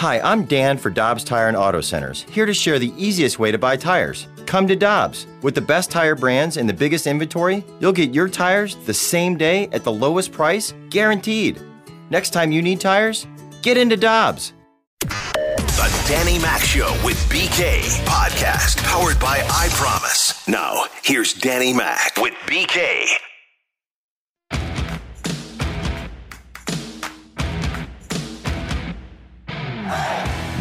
[0.00, 3.52] Hi, I'm Dan for Dobbs Tire and Auto Centers, here to share the easiest way
[3.52, 4.28] to buy tires.
[4.46, 5.26] Come to Dobbs.
[5.42, 9.36] With the best tire brands and the biggest inventory, you'll get your tires the same
[9.36, 11.60] day at the lowest price, guaranteed.
[12.08, 13.26] Next time you need tires,
[13.60, 14.54] get into Dobbs.
[15.00, 20.48] The Danny Mac Show with BK podcast powered by I Promise.
[20.48, 23.04] Now, here's Danny Mac with BK.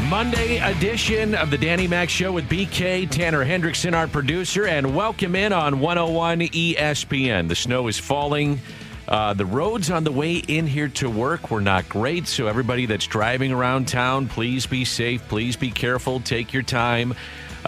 [0.09, 5.36] Monday edition of the Danny Mac Show with BK, Tanner Hendrickson, our producer, and welcome
[5.36, 7.47] in on 101 ESPN.
[7.47, 8.59] The snow is falling.
[9.07, 12.87] Uh, the roads on the way in here to work were not great, so everybody
[12.87, 17.14] that's driving around town, please be safe, please be careful, take your time.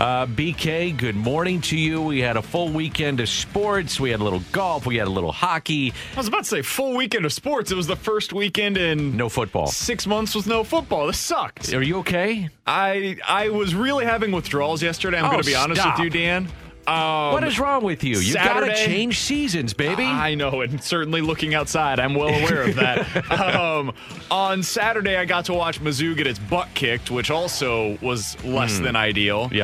[0.02, 2.02] Uh, BK, good morning to you.
[2.02, 4.00] We had a full weekend of sports.
[4.00, 4.88] We had a little golf.
[4.88, 5.94] We had a little hockey.
[6.14, 7.70] I was about to say full weekend of sports.
[7.72, 9.68] It was the first weekend in No football.
[9.68, 11.06] six months with no football.
[11.06, 11.72] This sucked.
[11.72, 12.50] Are you okay?
[12.66, 15.20] I I was really having withdrawals yesterday.
[15.20, 16.00] I'm Oh, going to be honest stop.
[16.00, 16.48] with you, Dan.
[16.88, 18.18] Um, what is wrong with you?
[18.18, 20.04] You got to change seasons, baby.
[20.04, 23.32] I know, and certainly looking outside, I'm well aware of that.
[23.40, 23.94] um,
[24.32, 28.80] on Saturday, I got to watch Mizzou get its butt kicked, which also was less
[28.80, 29.50] than ideal.
[29.50, 29.56] Hmm.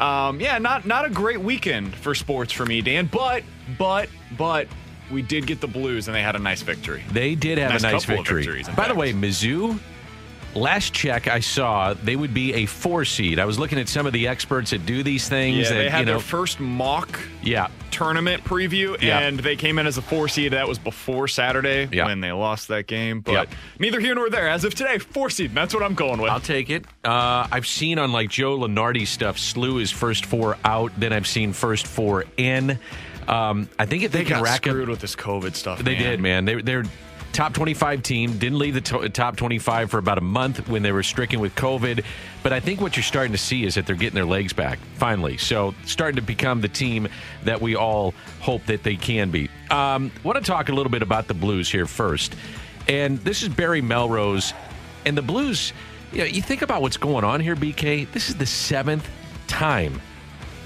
[0.00, 3.06] Um, yeah, not not a great weekend for sports for me, Dan.
[3.12, 3.42] But
[3.78, 4.66] but but
[5.10, 7.02] we did get the Blues, and they had a nice victory.
[7.12, 8.42] They did have Nice a nice victory.
[8.42, 9.78] victories, By the way, Mizzou,
[10.54, 13.38] last check I saw, they would be a four seed.
[13.38, 15.58] I was looking at some of the experts that do these things.
[15.58, 19.20] Yeah, that, they had you know, their first mock yeah, tournament preview, Yeah.
[19.20, 20.52] and they came in as a four seed.
[20.52, 22.06] That was before Saturday Yeah.
[22.06, 23.20] when they lost that game.
[23.20, 23.44] But Yeah.
[23.78, 24.48] neither here nor there.
[24.48, 25.54] As of today, four seed.
[25.54, 26.30] That's what I'm going with.
[26.30, 26.84] I'll take it.
[27.04, 30.92] Uh, I've seen on like Joe Lunardi stuff, slew his first four out.
[30.98, 32.78] Then I've seen first four in.
[33.28, 35.78] Um, I think if they, they can got rack screwed up, with this COVID stuff.
[35.78, 36.02] they man.
[36.02, 36.44] did, man.
[36.46, 36.84] They, they're
[37.32, 38.38] top 25 team.
[38.38, 41.54] Didn't leave the to- top 25 for about a month when they were stricken with
[41.54, 42.04] COVID.
[42.42, 44.78] But I think what you're starting to see is that they're getting their legs back
[44.94, 45.36] finally.
[45.36, 47.08] So starting to become the team
[47.44, 49.48] that we all hope that they can be.
[49.70, 52.34] Um, want to talk a little bit about the Blues here first.
[52.88, 54.54] And this is Barry Melrose.
[55.04, 55.72] And the Blues,
[56.12, 58.10] you, know, you think about what's going on here, BK.
[58.12, 59.08] This is the seventh
[59.46, 60.00] time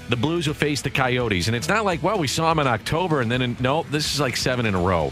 [0.09, 1.47] the Blues will face the Coyotes.
[1.47, 4.13] And it's not like, well, we saw them in October and then, in, no, this
[4.13, 5.11] is like seven in a row.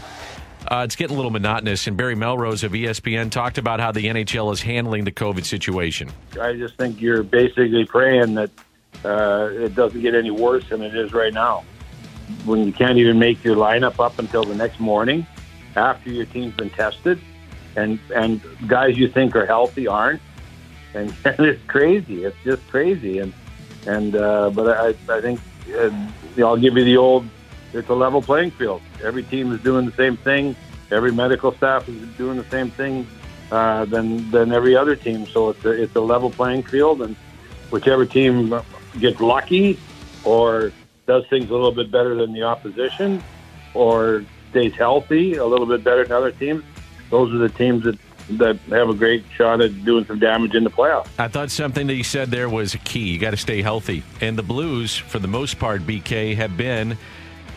[0.70, 1.86] Uh, it's getting a little monotonous.
[1.86, 6.10] And Barry Melrose of ESPN talked about how the NHL is handling the COVID situation.
[6.40, 8.50] I just think you're basically praying that
[9.04, 11.64] uh, it doesn't get any worse than it is right now.
[12.44, 15.26] When you can't even make your lineup up until the next morning
[15.76, 17.20] after your team's been tested,
[17.76, 20.22] and and guys you think are healthy aren't,
[20.94, 22.24] and, and it's crazy.
[22.24, 23.18] It's just crazy.
[23.18, 23.34] And
[23.86, 25.40] and uh, but I I think
[25.76, 25.90] uh,
[26.38, 27.28] I'll give you the old.
[27.74, 28.82] It's a level playing field.
[29.02, 30.56] Every team is doing the same thing.
[30.90, 33.06] Every medical staff is doing the same thing
[33.50, 35.26] uh, than than every other team.
[35.26, 37.16] So it's a, it's a level playing field, and
[37.70, 38.54] whichever team
[39.00, 39.78] gets lucky
[40.22, 40.72] or
[41.06, 43.22] does things a little bit better than the opposition,
[43.74, 46.64] or stays healthy a little bit better than other teams,
[47.10, 47.98] those are the teams that
[48.30, 51.08] that have a great shot at doing some damage in the playoffs.
[51.18, 53.10] I thought something that you said there was key.
[53.10, 54.02] You got to stay healthy.
[54.22, 56.96] And the Blues, for the most part, BK, have been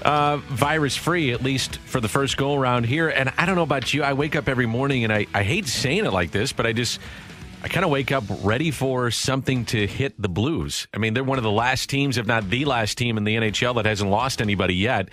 [0.07, 3.09] uh, virus free, at least for the first go around here.
[3.09, 4.03] And I don't know about you.
[4.03, 6.73] I wake up every morning and I, I hate saying it like this, but I
[6.73, 6.99] just.
[7.63, 10.87] I kind of wake up ready for something to hit the Blues.
[10.93, 13.35] I mean, they're one of the last teams, if not the last team in the
[13.35, 15.09] NHL that hasn't lost anybody yet.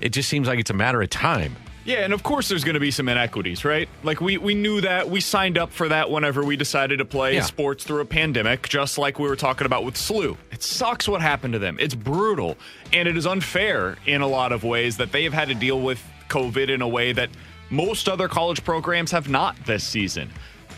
[0.00, 1.54] It just seems like it's a matter of time.
[1.84, 3.88] Yeah, and of course there's going to be some inequities, right?
[4.02, 7.34] Like we we knew that we signed up for that whenever we decided to play
[7.34, 7.42] Yeah.
[7.42, 10.36] sports through a pandemic, just like we were talking about with SLU.
[10.50, 11.76] It sucks what happened to them.
[11.78, 12.56] It's brutal,
[12.92, 15.80] and it is unfair in a lot of ways that they have had to deal
[15.80, 17.28] with COVID in a way that
[17.70, 20.30] most other college programs have not this season.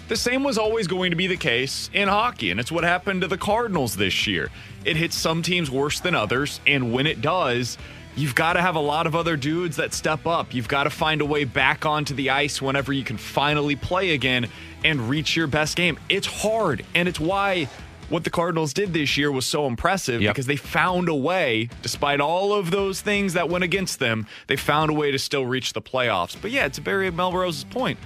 [0.08, 3.22] The same was always going to be the case in hockey, and it's what happened
[3.22, 4.50] to the Cardinals this year.
[4.84, 7.76] It hits some teams worse than others, and when it does,
[8.16, 10.52] you've got to have a lot of other dudes that step up.
[10.54, 14.12] You've got to find a way back onto the ice whenever you can finally play
[14.12, 14.48] again
[14.84, 15.98] and reach your best game.
[16.08, 17.68] It's hard, and it's why
[18.08, 20.32] what the Cardinals did this year was so impressive Yep.
[20.34, 24.54] because they found a way, despite all of those things that went against them, they
[24.54, 26.36] found a way to still reach the playoffs.
[26.40, 27.98] But yeah, to Barry Melrose's point,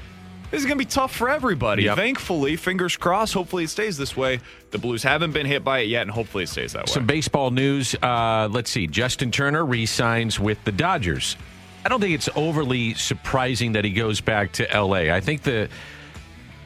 [0.51, 1.85] this is going to be tough for everybody.
[1.85, 1.97] Yep.
[1.97, 4.41] Thankfully, fingers crossed, hopefully it stays this way.
[4.71, 6.93] The Blues haven't been hit by it yet, and hopefully it stays that way.
[6.93, 7.95] Some baseball news.
[8.03, 8.87] Uh, let's see.
[8.87, 11.37] Justin Turner re-signs with the Dodgers.
[11.85, 15.11] I don't think it's overly surprising that he goes back to L.A.
[15.11, 15.69] I think the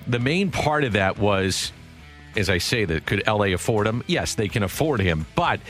[0.07, 1.73] the main part of that was,
[2.37, 3.53] as I say, that could L.A.
[3.53, 4.03] afford him?
[4.07, 5.61] Yes, they can afford him, but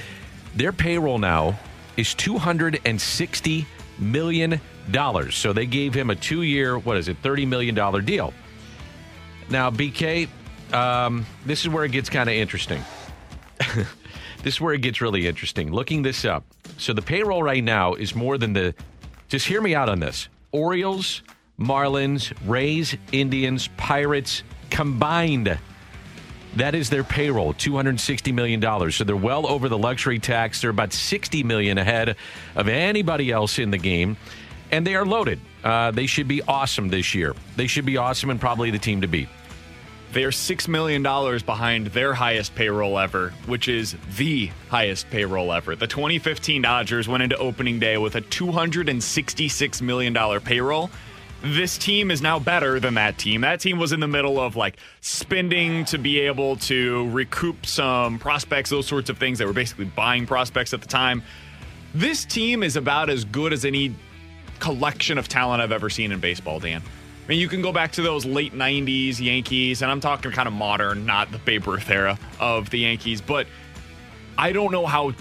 [0.54, 1.58] their payroll now
[1.96, 3.66] is two hundred and sixty
[3.98, 4.60] million
[4.90, 5.34] dollars.
[5.36, 8.32] So they gave him a two-year, what is it, thirty million dollar deal.
[9.50, 10.28] Now, BK,
[10.72, 12.82] Um, this is where it gets kind of interesting.
[14.42, 15.70] this is where it gets really interesting.
[15.70, 16.44] Looking this up.
[16.78, 18.74] So the payroll right now is more than the.
[19.28, 21.22] Just hear me out on this Orioles,
[21.58, 25.58] Marlins, Rays, Indians, Pirates combined.
[26.56, 28.90] That is their payroll, $260 million.
[28.92, 30.60] So they're well over the luxury tax.
[30.60, 32.16] They're about 60 million ahead
[32.54, 34.16] of anybody else in the game.
[34.70, 35.40] And they are loaded.
[35.62, 37.34] Uh, they should be awesome this year.
[37.56, 39.28] They should be awesome and probably the team to beat.
[40.12, 45.74] They are $6 million behind their highest payroll ever, which is the highest payroll ever.
[45.74, 50.90] The 2015 Dodgers went into opening day with a $266 million payroll.
[51.44, 53.42] This team is now better than that team.
[53.42, 58.18] That team was in the middle of like spending to be able to recoup some
[58.18, 59.38] prospects, those sorts of things.
[59.38, 61.22] They were basically buying prospects at the time.
[61.94, 63.94] This team is about as good as any
[64.58, 66.80] collection of talent I've ever seen in baseball, Dan.
[66.82, 70.48] I mean, you can go back to those late 90s Yankees, and I'm talking kind
[70.48, 73.46] of modern, not the Babe Ruth era of the Yankees, but
[74.38, 75.12] I don't know how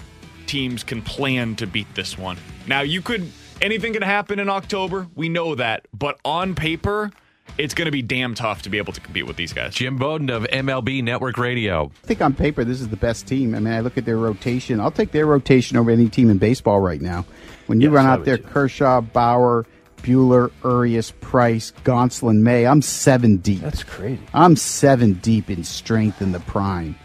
[0.46, 2.38] teams can plan to beat this one.
[2.66, 3.30] Now, you could,
[3.64, 5.08] anything can happen in October.
[5.14, 5.88] We know that.
[5.92, 7.10] But on paper,
[7.58, 9.74] it's going to be damn tough to be able to compete with these guys.
[9.74, 11.90] Jim Bowden of MLB Network Radio.
[12.02, 13.54] I think on paper, this is the best team.
[13.54, 14.78] I mean, I look at their rotation.
[14.80, 17.24] I'll take their rotation over any team in baseball right now.
[17.66, 18.44] When you Yes, run out there, too.
[18.44, 19.64] Kershaw, Bauer,
[20.02, 23.62] Buehler, Urias, Price, Gonsolin, May, I'm seven deep.
[23.62, 24.20] That's crazy.
[24.34, 26.96] I'm seven deep in strength in the prime.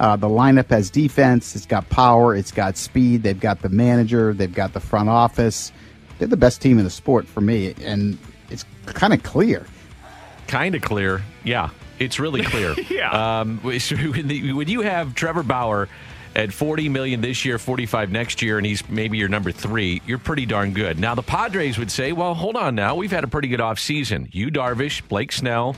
[0.00, 1.54] Uh, the lineup has defense.
[1.56, 2.34] It's got power.
[2.34, 3.22] It's got speed.
[3.22, 4.32] They've got the manager.
[4.32, 5.72] They've got the front office.
[6.18, 8.18] They're the best team in the sport for me, and
[8.50, 9.66] it's kind of clear.
[10.46, 11.22] Kind of clear.
[11.44, 12.74] Yeah, it's really clear.
[12.90, 13.40] Yeah.
[13.40, 13.78] Um, when,
[14.28, 15.88] the, when you have Trevor Bauer
[16.34, 20.18] at 40 million this year, 45 next year, and he's maybe your number three, you're
[20.18, 20.98] pretty darn good.
[20.98, 22.96] Now, the Padres would say, well, hold on now.
[22.96, 24.28] We've had a pretty good offseason.
[24.32, 25.76] You, Darvish, Blake Snell,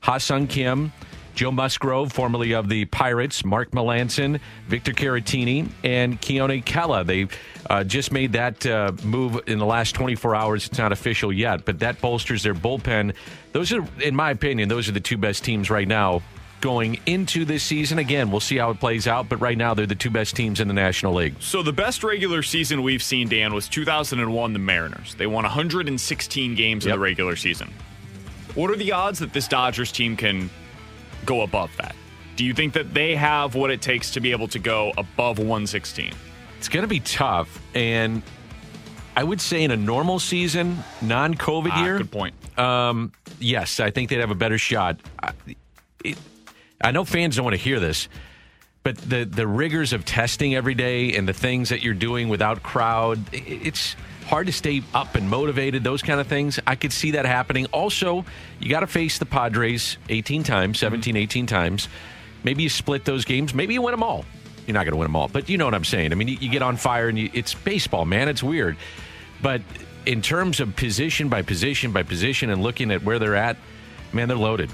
[0.00, 0.92] Ha-Sung Kim,
[1.38, 7.06] Joe Musgrove, formerly of the Pirates, Mark Melancon, Victor Caratini, and Keone Kela.
[7.06, 7.28] They
[7.70, 10.66] uh, just made that uh, move in the last 24 hours.
[10.66, 13.14] It's not official yet, but that bolsters their bullpen.
[13.52, 16.22] Those are, in my opinion, those are the two best teams right now
[16.60, 18.00] going into this season.
[18.00, 20.58] Again, we'll see how it plays out, but right now they're the two best teams
[20.58, 21.36] in the National League.
[21.38, 25.14] So the best regular season we've seen, Dan, was 2001, the Mariners.
[25.14, 27.72] They won 116 games in the regular season.
[28.56, 30.50] What are the odds that this Dodgers team can
[31.28, 31.94] go above that?
[32.36, 35.38] Do you think that they have what it takes to be able to go above
[35.38, 36.12] 116?
[36.58, 38.22] It's going to be tough, and
[39.16, 42.34] I would say in a normal season, non-COVID Ah, year, good point.
[42.58, 44.98] Um, yes, I think they'd have a better shot.
[45.22, 45.32] I,
[46.04, 46.16] it,
[46.80, 48.08] I know fans don't want to hear this,
[48.84, 52.62] but the the rigors of testing every day and the things that you're doing without
[52.62, 53.94] crowd, i- it's
[54.28, 55.82] hard to stay up and motivated.
[55.82, 57.66] Those kind of things, I could see that happening.
[57.66, 58.24] Also,
[58.60, 60.86] you got to face the Padres 18 times, mm-hmm.
[60.86, 61.88] 17, 18 times.
[62.44, 63.54] Maybe you split those games.
[63.54, 64.24] Maybe you win them all.
[64.66, 66.12] You're not going to win them all, but you know what I'm saying.
[66.12, 68.28] I mean, you, you get on fire and you, it's baseball, man.
[68.28, 68.76] It's weird.
[69.40, 69.62] But
[70.04, 73.56] in terms of position by position by position and looking at where they're at,
[74.12, 74.70] man, they're loaded.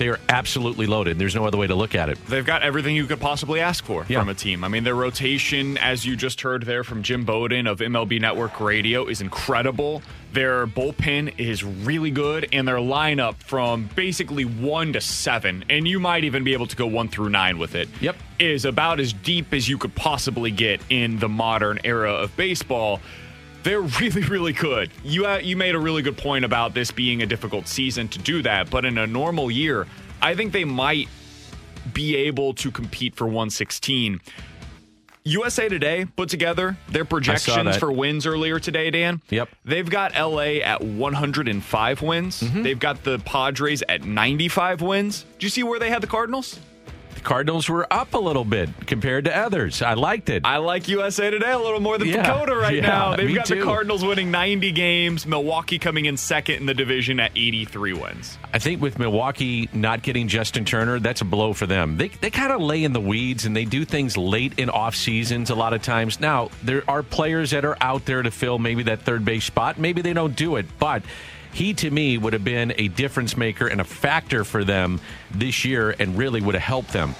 [0.00, 1.18] They are absolutely loaded.
[1.18, 2.16] There's no other way to look at it.
[2.26, 4.20] They've got everything you could possibly ask for Yeah.
[4.20, 4.64] from a team.
[4.64, 8.58] I mean, their rotation, as you just heard there from Jim Bowden of MLB Network
[8.60, 10.02] Radio, is incredible.
[10.32, 16.00] Their bullpen is really good, and their lineup from basically one to seven, and you
[16.00, 17.90] might even be able to go one through nine with it.
[18.00, 18.16] Yep.
[18.38, 23.00] Is about as deep as you could possibly get in the modern era of baseball.
[23.62, 24.90] They're really, really good.
[25.04, 28.18] You uh, you made a really good point about this being a difficult season to
[28.18, 29.86] do that, but in a normal year,
[30.22, 31.08] I think they might
[31.92, 34.20] be able to compete for 116.
[35.24, 39.20] USA Today put together their projections for wins earlier today, Dan.
[39.28, 39.50] Yep.
[39.64, 42.42] They've got LA at 105 wins.
[42.42, 42.62] Mm-hmm.
[42.62, 45.26] They've got the Padres at 95 wins.
[45.38, 46.58] Do you see where they had the Cardinals?
[47.20, 49.82] The Cardinals were up a little bit compared to others.
[49.82, 50.46] I liked it.
[50.46, 53.14] I like USA Today a little more than Yeah, Dakota right yeah, now.
[53.16, 53.60] They've got the.
[53.60, 58.38] Cardinals winning 90 games, Milwaukee coming in second in the division at 83 wins.
[58.54, 61.98] I think with Milwaukee not getting Justin Turner, that's a blow for them.
[61.98, 64.96] They, they kind of lay in the weeds and they do things late in off
[64.96, 66.20] seasons a lot of times.
[66.20, 69.78] Now, there are players that are out there to fill maybe that third base spot.
[69.78, 71.02] Maybe they don't do it, but
[71.52, 75.64] he to me would have been a difference maker and a factor for them this
[75.64, 77.14] year and really would have helped them.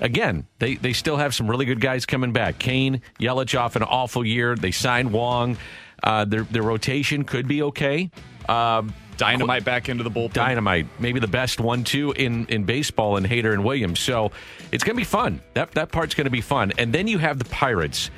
[0.00, 2.58] Again, they, they still have some really good guys coming back.
[2.58, 4.54] Cain, Yelich off an awful year.
[4.54, 5.56] They signed Wong.
[6.02, 8.10] Uh, their, their rotation could be okay.
[8.48, 10.34] Um, Dynamite back into the bullpen.
[10.34, 13.98] dynamite, maybe the best one two in in baseball, and Hader and Williams.
[13.98, 14.30] So
[14.72, 15.40] it's going to be fun.
[15.54, 16.72] That that part's going to be fun.
[16.76, 18.10] And then you have the Pirates,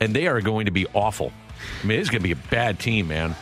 [0.00, 1.32] and they are going to be awful.
[1.82, 3.36] I mean, it's going to be a bad team, man.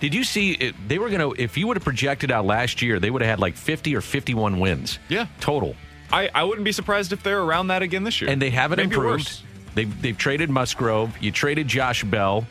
[0.00, 1.42] Did you see it, they were going to?
[1.42, 4.00] If you would have projected out last year, they would have had like fifty or
[4.00, 4.98] fifty-one wins.
[5.08, 5.26] Yeah.
[5.40, 5.74] total.
[6.12, 8.30] I, I wouldn't be surprised if they're around that again this year.
[8.30, 9.26] And they haven't Maybe improved.
[9.28, 9.42] worse.
[9.74, 11.16] They've, they've traded Musgrove.
[11.20, 12.46] You traded Josh Bell.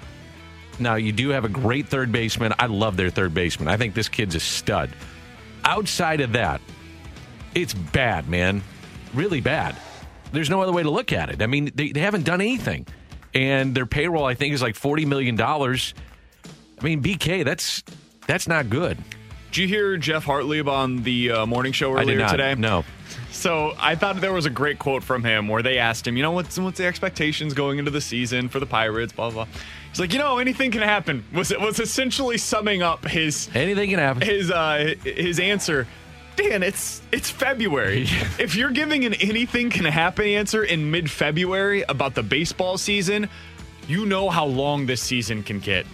[0.79, 2.53] Now, you do have a great third baseman.
[2.59, 3.67] I love their third baseman.
[3.67, 4.91] I think this kid's a stud.
[5.65, 6.61] Outside of that,
[7.55, 8.61] it's bad, man.
[9.15, 9.75] Really bad.
[10.31, 11.41] There's no other way to look at it.
[11.41, 12.85] I mean, they, they haven't done anything.
[13.33, 15.35] And their payroll, I think, is like $40 million.
[16.79, 17.83] I mean, BK, that's
[18.27, 18.97] that's not good.
[19.51, 22.31] Did you hear Geoff Hartlieb on the uh, morning show I did earlier not.
[22.31, 22.55] today?
[22.55, 22.83] No.
[23.31, 26.23] So I thought there was a great quote from him where they asked him, you
[26.23, 29.13] know, what's what's the expectations going into the season for the Pirates?
[29.13, 29.45] Blah blah.
[29.45, 29.53] blah.
[29.89, 31.23] He's like, you know, anything can happen.
[31.33, 34.21] Was it was essentially summing up his Anything can happen.
[34.21, 35.87] his uh his answer.
[36.35, 38.01] Dan, it's it's February.
[38.39, 43.29] if you're giving an anything can happen answer in mid February about the baseball season,
[43.87, 45.87] you know how long this season can get.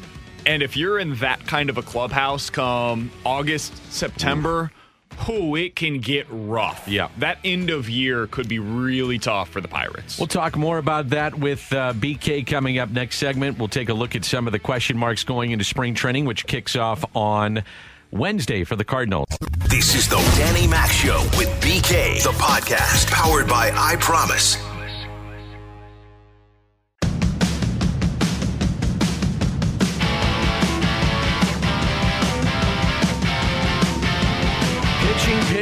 [0.45, 4.71] And if you're in that kind of a clubhouse come August, September,
[5.27, 6.87] oh, it can get rough.
[6.87, 7.09] Yeah.
[7.17, 10.17] That end of year could be really tough for the Pirates.
[10.17, 13.57] We'll talk more about that with uh, BK coming up next segment.
[13.57, 16.45] We'll take a look at some of the question marks going into spring training, which
[16.45, 17.63] kicks off on
[18.11, 19.27] Wednesday for the Cardinals.
[19.69, 24.72] This is the Danny Mac Show with BK, the podcast powered by I Promise.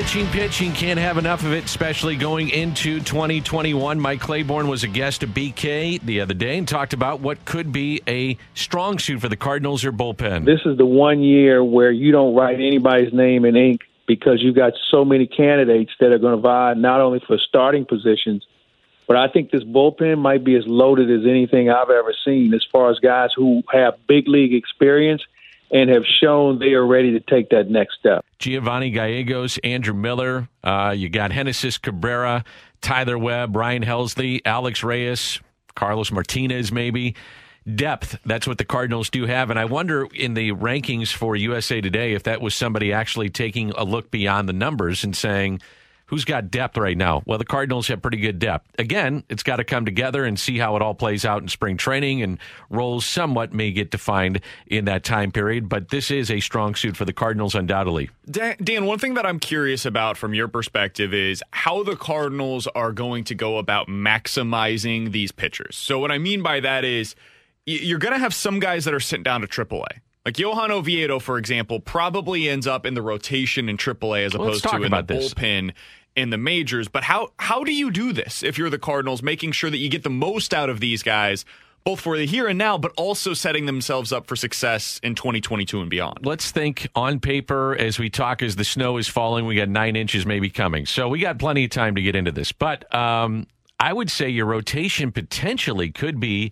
[0.02, 0.74] Pitching, pitching.
[0.74, 4.00] Can't have enough of it, especially going into 2021.
[4.00, 7.72] Mike Claiborne was a guest of BK the other day and talked about what could
[7.72, 10.44] be a strong suit for the Cardinals or bullpen.
[10.44, 14.56] this is the one year where you don't write anybody's name in ink because you've
[14.56, 18.44] got so many candidates that are going to vie not only for starting positions,
[19.08, 22.66] but I think this bullpen might be as loaded as anything I've ever seen as
[22.72, 25.22] far as guys who have big league experience
[25.72, 28.26] and have shown they are ready to take that next step.
[28.40, 30.50] Giovanni Gallegos, Andrew Miller.
[30.64, 32.44] Uh, you got Genesis Cabrera,
[32.82, 35.40] Tyler Webb, Ryan Helsley, Alex Reyes,
[35.76, 37.16] Carlos Martinez, maybe.
[37.76, 38.18] Depth.
[38.26, 39.52] That's what the Cardinals do have.
[39.52, 43.70] And I wonder in the rankings for USA Today if that was somebody actually taking
[43.72, 45.62] a look beyond the numbers and saying,
[46.12, 47.24] who's got depth right now?
[47.26, 48.68] Well, the Cardinals have pretty good depth.
[48.78, 51.78] Again, it's got to come together and see how it all plays out in spring
[51.78, 52.38] training, and
[52.70, 55.70] roles somewhat may get defined in that time period.
[55.70, 58.10] But this is a strong suit for the Cardinals, undoubtedly.
[58.30, 62.68] Dan, Dan, one thing that I'm curious about from your perspective is how the Cardinals
[62.76, 65.76] are going to go about maximizing these pitchers.
[65.78, 67.16] So, what I mean by that is
[67.66, 69.86] you're going to have some guys that are sent down to AAA.
[70.26, 74.50] Like Johan Oviedo, for example, probably ends up in the rotation in AAA as Well,
[74.50, 75.34] opposed to in the this.
[75.34, 75.74] bullpen
[76.16, 76.88] in the majors.
[76.88, 79.90] But how how do you do this if you're the Cardinals, making sure that you
[79.90, 81.46] get the most out of these guys,
[81.84, 85.82] both for the here and now, but also setting themselves up for success in 2022
[85.82, 86.26] and beyond?
[86.26, 89.96] let's think on paper as we talk as the snow is falling we got nine
[89.96, 93.48] inches maybe coming so we got plenty of time to get into this but um,
[93.80, 96.52] i would say your rotation potentially could be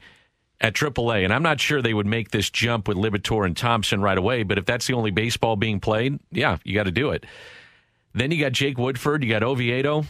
[0.61, 4.01] at AAA, and I'm not sure they would make this jump with Liberatore and Thompson
[4.01, 4.43] right away.
[4.43, 7.25] But if that's the only baseball being played, yeah, you got to do it.
[8.13, 10.05] Then you got Jake Woodford, you got Oviedo,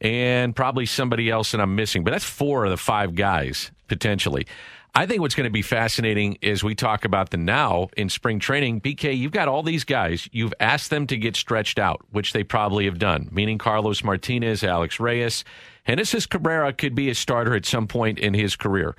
[0.00, 2.04] and probably somebody else that I'm missing.
[2.04, 4.46] But that's four of the five guys potentially.
[4.94, 8.40] I think what's going to be fascinating is we talk about the now in spring
[8.40, 8.80] training.
[8.80, 10.28] BK, you've got all these guys.
[10.32, 14.64] You've asked them to get stretched out, which they probably have done, meaning Carlos Martinez,
[14.64, 15.44] Alex Reyes.
[15.86, 18.96] Genesis Cabrera could be a starter at some point in his career.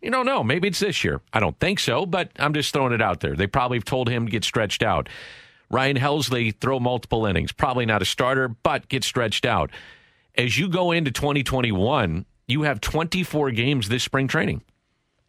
[0.00, 0.44] You don't know.
[0.44, 1.20] Maybe it's this year.
[1.32, 3.34] I don't think so, but I'm just throwing it out there.
[3.34, 5.08] They probably have told him to get stretched out.
[5.72, 7.50] Ryan Helsley, throw multiple innings.
[7.50, 9.70] Probably not a starter, but get stretched out.
[10.36, 14.62] As you go into 2021, you have 24 games this spring training.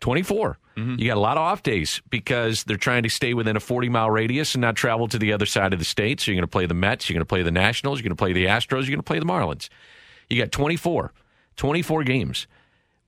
[0.01, 0.59] 24.
[0.75, 0.99] Mm-hmm.
[0.99, 3.87] You got a lot of off days because they're trying to stay within a 40
[3.87, 6.19] mile radius and not travel to the other side of the state.
[6.19, 8.17] So you're going to play the Mets, you're going to play the Nationals, you're going
[8.17, 9.69] to play the Astros, you're going to play the Marlins.
[10.29, 11.13] You got 24,
[11.55, 12.47] 24 games.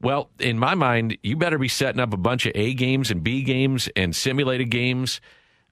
[0.02, 3.24] Well, in my mind, you better be setting up a bunch of A games and
[3.24, 5.20] B games and simulated games.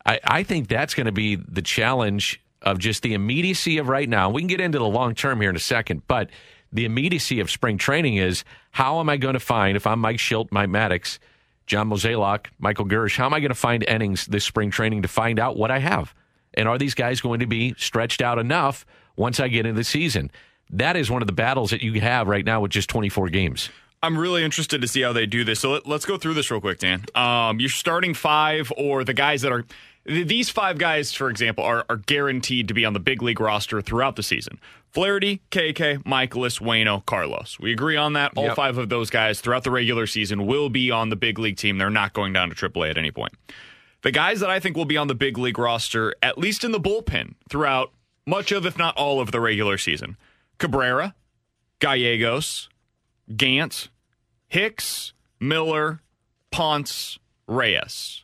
[0.05, 4.07] I, I think that's going to be the challenge of just the immediacy of right
[4.07, 4.29] now.
[4.29, 6.29] We can get into the long term here in a second, but
[6.71, 10.17] the immediacy of spring training is how am I going to find, if I'm Mike
[10.17, 11.19] Shildt, Mike Maddux,
[11.67, 15.07] John Mozeliak, Michael Girsch, how am I going to find innings this spring training to
[15.07, 16.13] find out what I have?
[16.55, 19.83] And are these guys going to be stretched out enough once I get into the
[19.83, 20.31] season?
[20.69, 23.69] That is one of the battles that you have right now with just 24 games.
[24.01, 25.61] I'm really interested to see how they do this.
[25.61, 27.05] So let, us go through this real quick, Dan.
[27.15, 29.63] Um, you're starting five, or the guys that are
[30.05, 33.81] these five guys, for example, are, are guaranteed to be on the big league roster
[33.81, 34.59] throughout the season.
[34.91, 37.57] Flaherty, KK, Mikolas, Waino, Carlos.
[37.59, 38.33] We agree on that.
[38.35, 38.55] All Yep.
[38.55, 41.77] five of those guys throughout the regular season will be on the big league team.
[41.77, 43.33] They're not going down to AAA at any point.
[44.01, 46.71] The guys that I think will be on the big league roster, at least in
[46.73, 47.91] the bullpen, throughout
[48.27, 50.17] much of, if not all of the regular season.
[50.59, 51.15] Cabrera,
[51.79, 52.69] Gallegos,
[53.35, 53.89] Gant,
[54.47, 56.01] Hicks, Miller,
[56.51, 57.17] Ponce,
[57.47, 58.22] Reyes.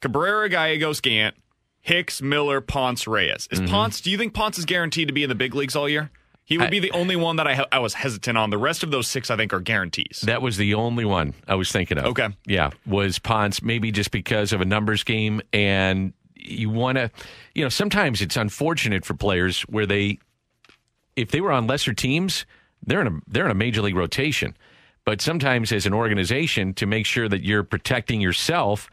[0.00, 1.34] Cabrera, Gallegos, Gant,
[1.80, 3.48] Hicks, Miller, Ponce, Reyes.
[3.50, 3.70] Is mm-hmm.
[3.70, 6.10] Ponce, do you think Ponce is guaranteed to be in the big leagues all year?
[6.44, 8.50] He would I- be the only one that I, ha- I was hesitant on.
[8.50, 10.22] The rest of those six, I think, are guarantees.
[10.24, 12.06] That was the only one I was thinking of.
[12.06, 12.28] Okay.
[12.46, 17.10] Yeah, was Ponce maybe just because of a numbers game and you want to,
[17.54, 20.18] you know, sometimes it's unfortunate for players where they,
[21.16, 22.46] if they were on lesser teams,
[22.86, 24.56] they're in a they're in a major league rotation.
[25.04, 28.90] But sometimes as an organization, to make sure that you're protecting yourself,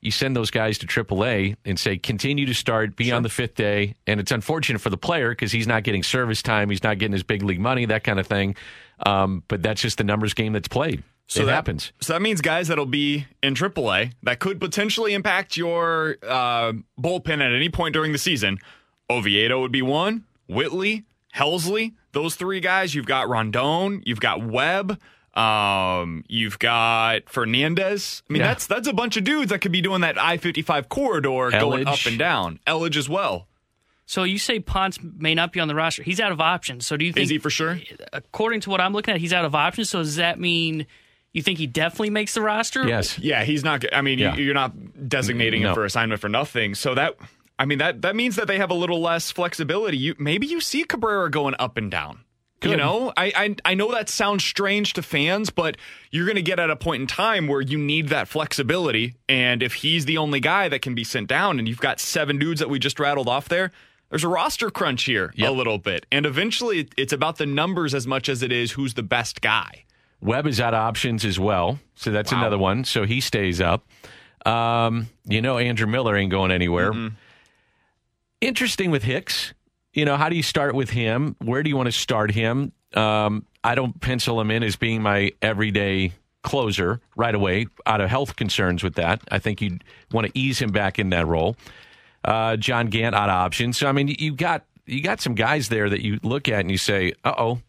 [0.00, 3.54] you send those guys to AAA and say continue to start, be on the fifth
[3.54, 3.94] day.
[4.06, 7.12] And it's unfortunate for the player because he's not getting service time, he's not getting
[7.12, 8.56] his big league money, that kind of thing.
[9.04, 11.02] Um, but that's just the numbers game that's played.
[11.28, 11.92] So it that, happens.
[12.00, 17.40] So that means guys that'll be in AAA that could potentially impact your uh, bullpen
[17.44, 18.58] at any point during the season.
[19.10, 20.24] Oviedo would be one.
[20.48, 22.94] Whitley, Helsley, those three guys.
[22.94, 24.02] You've got Rondon.
[24.06, 25.00] You've got Webb.
[25.36, 28.22] Um, you've got Fernandez.
[28.28, 28.48] I mean, Yeah.
[28.48, 31.50] that's that's a bunch of dudes that could be doing that I fifty five corridor
[31.50, 32.58] going up and down.
[32.66, 33.46] Elledge as well.
[34.06, 36.02] So you say Ponce may not be on the roster.
[36.02, 36.86] He's out of options.
[36.86, 37.78] So do you think Is he for sure?
[38.12, 39.90] according to what I'm looking at, he's out of options.
[39.90, 40.86] So does that mean
[41.32, 42.86] you think he definitely makes the roster?
[42.86, 43.18] Yes.
[43.18, 43.84] Yeah, he's not.
[43.92, 44.36] I mean, Yeah.
[44.36, 45.70] you, you're not designating No.
[45.70, 46.74] him for assignment for nothing.
[46.76, 47.16] So that,
[47.58, 49.98] I mean, that that means that they have a little less flexibility.
[49.98, 52.20] You maybe you see Cabrera going up and down.
[52.62, 55.76] You know, I, I I know that sounds strange to fans, but
[56.10, 59.14] you're going to get at a point in time where you need that flexibility.
[59.28, 62.38] And if he's the only guy that can be sent down, and you've got seven
[62.38, 63.70] dudes that we just rattled off there,
[64.10, 65.48] there's a roster crunch here Yep.
[65.48, 66.06] a little bit.
[66.10, 69.84] And eventually, it's about the numbers as much as it is who's the best guy.
[70.20, 72.38] Webb is out of options as well, so that's Wow.
[72.40, 72.84] another one.
[72.84, 73.86] So he stays up.
[74.46, 76.92] Um, you know, Andrew Miller ain't going anywhere.
[78.40, 79.52] Interesting with Hicks.
[79.96, 81.36] You know, how do you start with him?
[81.42, 82.70] Where do you want to start him?
[82.94, 86.12] Um, I don't pencil him in as being my everyday
[86.42, 89.22] closer right away out of health concerns with that.
[89.30, 91.56] I think you'd want to ease him back in that role.
[92.22, 93.78] Uh, John Gant out of options.
[93.78, 96.70] So I mean, you got you got some guys there that you look at and
[96.70, 97.60] you say, "Uh oh,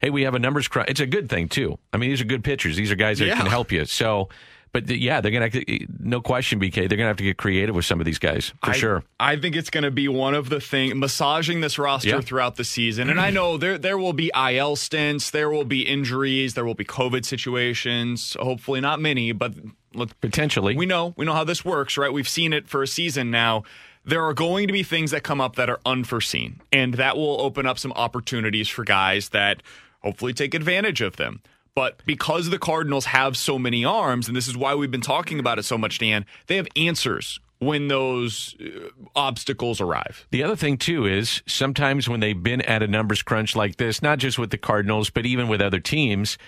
[0.00, 0.90] hey, we have a numbers crunch.
[0.90, 1.78] It's a good thing too.
[1.92, 2.76] I mean, these are good pitchers.
[2.76, 3.36] These are guys that Yeah.
[3.36, 3.86] can help you.
[3.86, 4.28] So,
[4.76, 6.86] but th- yeah, they're gonna have to, eh, no question, BK.
[6.86, 9.04] They're gonna have to get creative with some of these guys for I, sure.
[9.18, 12.20] I think it's going to be one of the things massaging this roster Yeah.
[12.20, 13.08] throughout the season.
[13.08, 16.74] And I know there there will be IL stints, there will be injuries, there will
[16.74, 18.36] be COVID situations.
[18.38, 19.54] Hopefully, not many, but
[19.94, 22.12] look, Potentially, we know we know how this works, right?
[22.12, 23.62] We've seen it for a season now.
[24.04, 27.40] There are going to be things that come up that are unforeseen, and that will
[27.40, 29.62] open up some opportunities for guys that
[30.02, 31.40] hopefully take advantage of them.
[31.76, 35.38] But because the Cardinals have so many arms, and this is why we've been talking
[35.38, 40.26] about it so much, Dan, they have answers when those uh, obstacles arrive.
[40.30, 44.00] The other thing too is sometimes when they've been at a numbers crunch like this,
[44.00, 46.38] not just with the Cardinals, but even with other teams,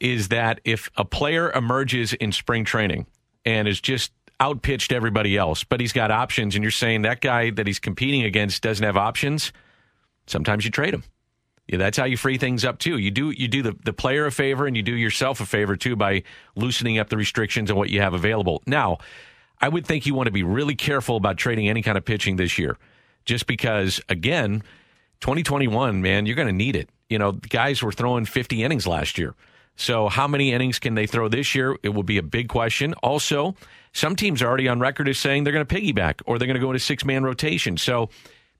[0.00, 3.06] is that if a player emerges in spring training
[3.44, 7.50] and is just outpitched everybody else, but he's got options, and you're saying that guy
[7.50, 9.52] that he's competing against doesn't have options,
[10.26, 11.04] sometimes you trade him.
[11.70, 12.98] Yeah, that's how you free things up too.
[12.98, 15.76] You do you do the, the player a favor and you do yourself a favor
[15.76, 16.24] too by
[16.56, 18.60] loosening up the restrictions on what you have available.
[18.66, 18.98] Now,
[19.60, 22.34] I would think you want to be really careful about trading any kind of pitching
[22.34, 22.76] this year.
[23.24, 24.64] Just because again,
[25.20, 26.88] 2021, man, you're going to need it.
[27.08, 29.36] You know, guys were throwing 50 innings last year.
[29.76, 31.76] So how many innings can they throw this year?
[31.84, 32.94] It will be a big question.
[32.94, 33.54] Also,
[33.92, 36.56] some teams are already on record as saying they're going to piggyback or they're going
[36.56, 37.76] to go into six-man rotation.
[37.76, 38.10] So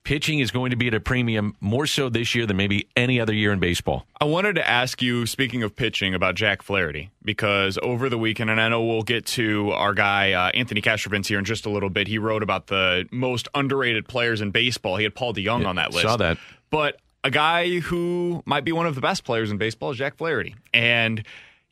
[0.03, 3.19] pitching is going to be at a premium more so this year than maybe any
[3.19, 4.05] other year in baseball.
[4.19, 8.49] I wanted to ask you, speaking of pitching, about Jack Flaherty, because over the weekend,
[8.49, 11.69] and I know we'll get to our guy, uh, Anthony Castrovince, here in just a
[11.69, 12.07] little bit.
[12.07, 14.97] He wrote about the most underrated players in baseball.
[14.97, 16.03] He had Paul DeJong on that list.
[16.03, 16.37] saw that.
[16.69, 20.17] But a guy who might be one of the best players in baseball is Jack
[20.17, 20.55] Flaherty.
[20.73, 21.23] And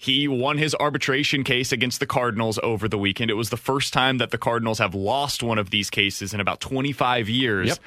[0.02, 3.30] he won his arbitration case against the Cardinals over the weekend.
[3.30, 6.40] It was the first time that the Cardinals have lost one of these cases in
[6.40, 7.68] about 25 years.
[7.68, 7.80] Yep.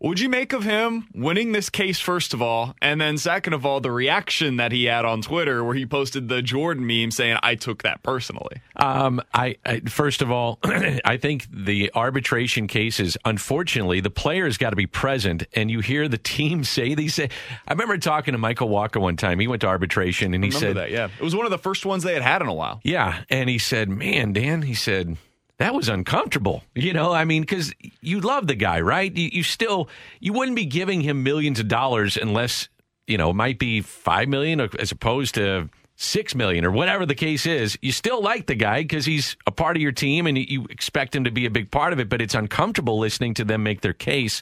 [0.00, 2.74] What would you make of him winning this case, first of all?
[2.80, 6.26] And then, second of all, the reaction that he had on Twitter where he posted
[6.26, 8.62] the Jordan meme saying, I took that personally.
[8.76, 14.70] Um, I, I first of all, I think the arbitration cases, unfortunately, the players got
[14.70, 17.12] to be present, and you hear the team say these.
[17.16, 17.28] Say,
[17.68, 19.38] I remember talking to Michael Walker one time.
[19.38, 21.08] He went to arbitration, and he Remember said, that, yeah.
[21.18, 22.80] It was one of the first ones they had had in a while.
[22.84, 25.18] "Yeah," and he said, "Man, Dan," he said.
[25.60, 26.64] That was uncomfortable.
[26.74, 29.14] You know, I mean, because you love the guy, right?
[29.14, 32.70] You, you still, you wouldn't be giving him millions of dollars unless,
[33.06, 37.14] you know, it might be five million as opposed to six million or whatever the
[37.14, 37.78] case is.
[37.82, 41.14] You still like the guy because he's a part of your team and you expect
[41.14, 43.82] him to be a big part of it, but it's uncomfortable listening to them make
[43.82, 44.40] their case.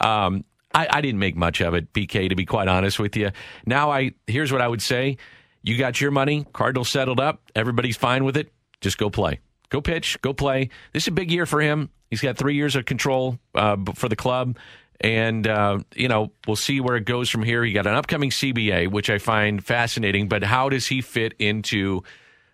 [0.00, 0.42] Um,
[0.74, 3.30] I, I didn't make much of it, BK, to be quite honest with you.
[3.66, 5.18] Now, I here's what I would say:
[5.62, 8.50] you got your money, Cardinals settled up, everybody's fine with it.
[8.80, 10.70] Just go play, go pitch, go play.
[10.92, 11.90] This is a big year for him.
[12.10, 14.56] He's got three years of control uh, for the club.
[15.00, 17.64] And, uh, you know, we'll see where it goes from here.
[17.64, 22.02] He got an upcoming CBA, which I find fascinating, but how does he fit into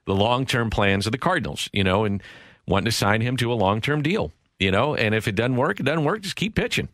[0.07, 2.23] the long term plans of the Cardinals, you know, and
[2.67, 4.95] wanting to sign him to a long term deal, you know?
[4.97, 6.23] And if it doesn't work, it doesn't work.
[6.23, 6.89] Just keep pitching.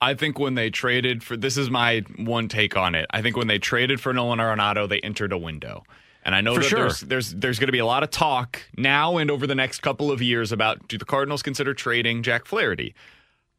[0.00, 3.06] I think when they traded for this is my one take on it.
[3.10, 5.84] I think when they traded for Nolan Arenado, they entered a window.
[6.26, 6.78] And I know For that sure.
[6.80, 9.80] there's there's there's going to be a lot of talk now and over the next
[9.80, 12.96] couple of years about do the Cardinals consider trading Jack Flaherty?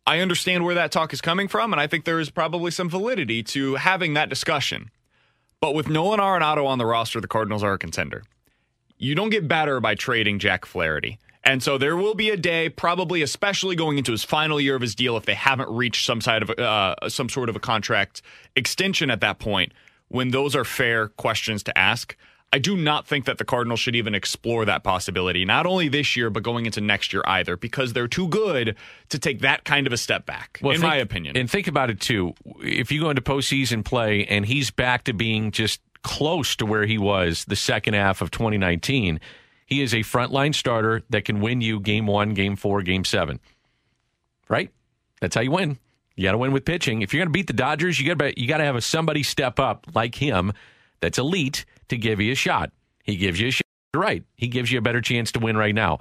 [0.06, 2.90] I understand where that talk is coming from, and I think there is probably some
[2.90, 4.92] validity to having that discussion.
[5.62, 8.24] But with Nolan Arenado on the roster, the Cardinals are a contender.
[8.98, 11.20] You don't get better by trading Jack Flaherty.
[11.46, 14.82] And so there will be a day, probably especially going into his final year of
[14.82, 18.22] his deal, if they haven't reached some side of uh, some sort of a contract
[18.58, 19.72] extension at that point,
[20.10, 22.18] when those are fair questions to ask.
[22.54, 26.16] I do not think that the Cardinals should even explore that possibility, not only this
[26.16, 28.78] year, but going into next year either, because they're too good
[29.10, 31.36] to take that kind of a step back, well, in think- my opinion.
[31.36, 32.34] And think about it too.
[32.62, 36.86] If you go into postseason play and he's back to being just close to where
[36.86, 39.20] he was the second half of 2019,
[39.66, 43.42] he is a frontline starter that can win you game one, game four, game seven.
[44.48, 44.72] Right?
[45.20, 45.78] That's how you win.
[46.16, 47.02] You got to win with pitching.
[47.02, 48.82] If you're going to beat the Dodgers, you got to you got to have a
[48.82, 50.54] somebody step up like him
[51.02, 52.72] that's elite to give you a shot.
[53.04, 53.64] He gives you a shot.
[53.94, 54.24] Right.
[54.36, 56.00] He gives you a better chance to win right now.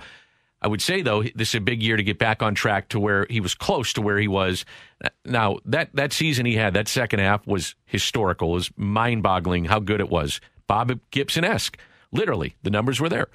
[0.61, 3.01] I would say though, this is a big year to get back on track to
[3.01, 4.65] where he was close to where he was.
[5.25, 8.51] Now that that season he had, that second half was historical.
[8.51, 10.41] It was mind boggling how good it was.
[10.67, 11.79] Bob Gibson esque.
[12.11, 13.29] Literally, the numbers were there.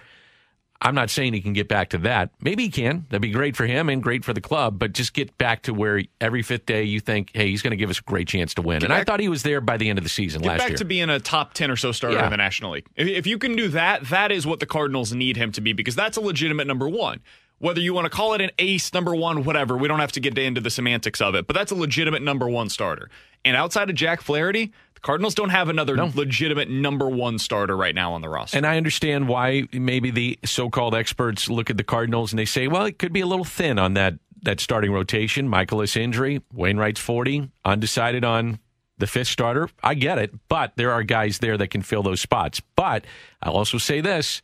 [0.84, 2.32] I'm not saying he can get back to that.
[2.42, 3.06] Maybe he can.
[3.10, 4.80] That'd be great for him and great for the club.
[4.80, 7.78] But just get back to where every fifth day you think, hey, he's going to
[7.78, 8.84] give us a great chance to win.
[8.84, 10.70] and I thought he was there by the end of the season Get last back
[10.70, 10.78] year.
[10.78, 12.26] to being a top 10 or so starter Yeah.
[12.26, 12.88] in the National League.
[12.96, 15.74] If, if you can do that, that is what the Cardinals need him to be
[15.74, 17.20] because that's a legitimate number one.
[17.60, 20.20] Whether you want to call it an ace, number one, whatever, we don't have to
[20.20, 23.08] get into the semantics of it, but that's a legitimate number one starter.
[23.46, 28.14] And outside of Jack Flaherty, Cardinals don't have another legitimate number one starter right now
[28.14, 28.58] on the roster.
[28.58, 32.68] And I understand why maybe the so-called experts look at the Cardinals and they say,
[32.68, 35.48] well, it could be a little thin on that that starting rotation.
[35.48, 38.60] Mikolas injury, Wainwright's 40, undecided on
[38.98, 39.70] the fifth starter.
[39.84, 42.62] I get it, but there are guys there that can fill those spots.
[42.76, 43.06] But
[43.42, 44.42] I'll also say this,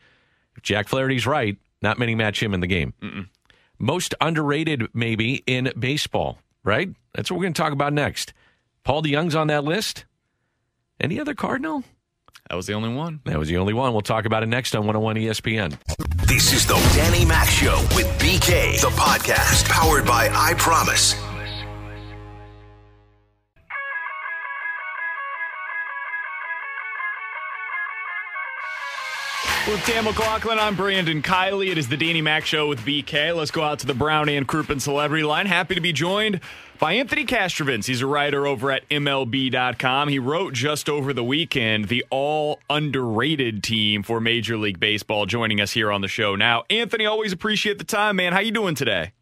[0.56, 2.94] if Jack Flaherty's right, not many match him in the game.
[3.80, 6.90] Most underrated maybe in baseball, right?
[7.14, 8.34] That's what we're going to talk about next.
[8.84, 10.06] Paul DeJong's on that list.
[11.00, 11.84] Any other Cardinal?
[12.50, 13.20] that was the only one.
[13.26, 13.92] That was the only one.
[13.92, 15.78] We'll talk about it next on 101 ESPN.
[16.28, 21.16] This is the Danny Mac Show with BK, the podcast powered by I Promise.
[29.70, 31.70] With Dan McLaughlin, I'm Brandon Kiley.
[31.70, 33.36] It is the Danny Mac Show with BK.
[33.36, 35.46] Let's go out to the Brown and Crouppen Celebrity Line.
[35.46, 36.40] Happy to be joined
[36.80, 37.86] by Anthony Castrovince.
[37.86, 40.10] He's a writer over at MLB.com.
[40.10, 45.26] He wrote just over the weekend the all underrated team for Major League Baseball.
[45.26, 47.06] Joining us here on the show now, Anthony.
[47.06, 48.34] Always appreciate the time, man.
[48.34, 49.14] How you doing today?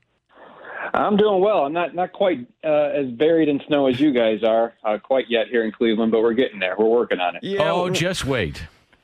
[0.93, 1.65] I'm doing well.
[1.65, 5.25] I'm not not quite uh, as buried in snow as you guys are uh, quite
[5.29, 6.75] yet here in Cleveland, but we're getting there.
[6.77, 7.59] We're working on it.
[7.59, 8.63] oh, just wait.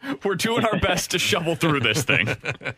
[0.23, 2.27] we're doing our best to shovel through this thing.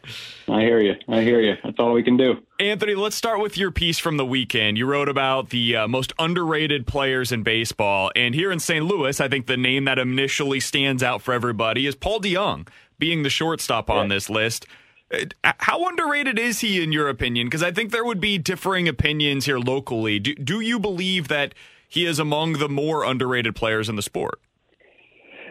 [0.47, 0.95] I hear you.
[1.07, 1.55] I hear you.
[1.63, 2.37] That's all we can do.
[2.59, 4.77] Anthony, let's start with your piece from the weekend.
[4.77, 8.11] You wrote about the uh, most underrated players in baseball.
[8.15, 8.85] And here in St.
[8.85, 12.67] Louis, I think the name that initially stands out for everybody is Paul DeJong,
[12.99, 14.65] being the shortstop on this list.
[15.11, 17.47] Uh, How underrated is he, in your opinion?
[17.47, 20.19] Because I think there would be differing opinions here locally.
[20.19, 21.53] Do, do you believe that
[21.87, 24.39] he is among the more underrated players in the sport?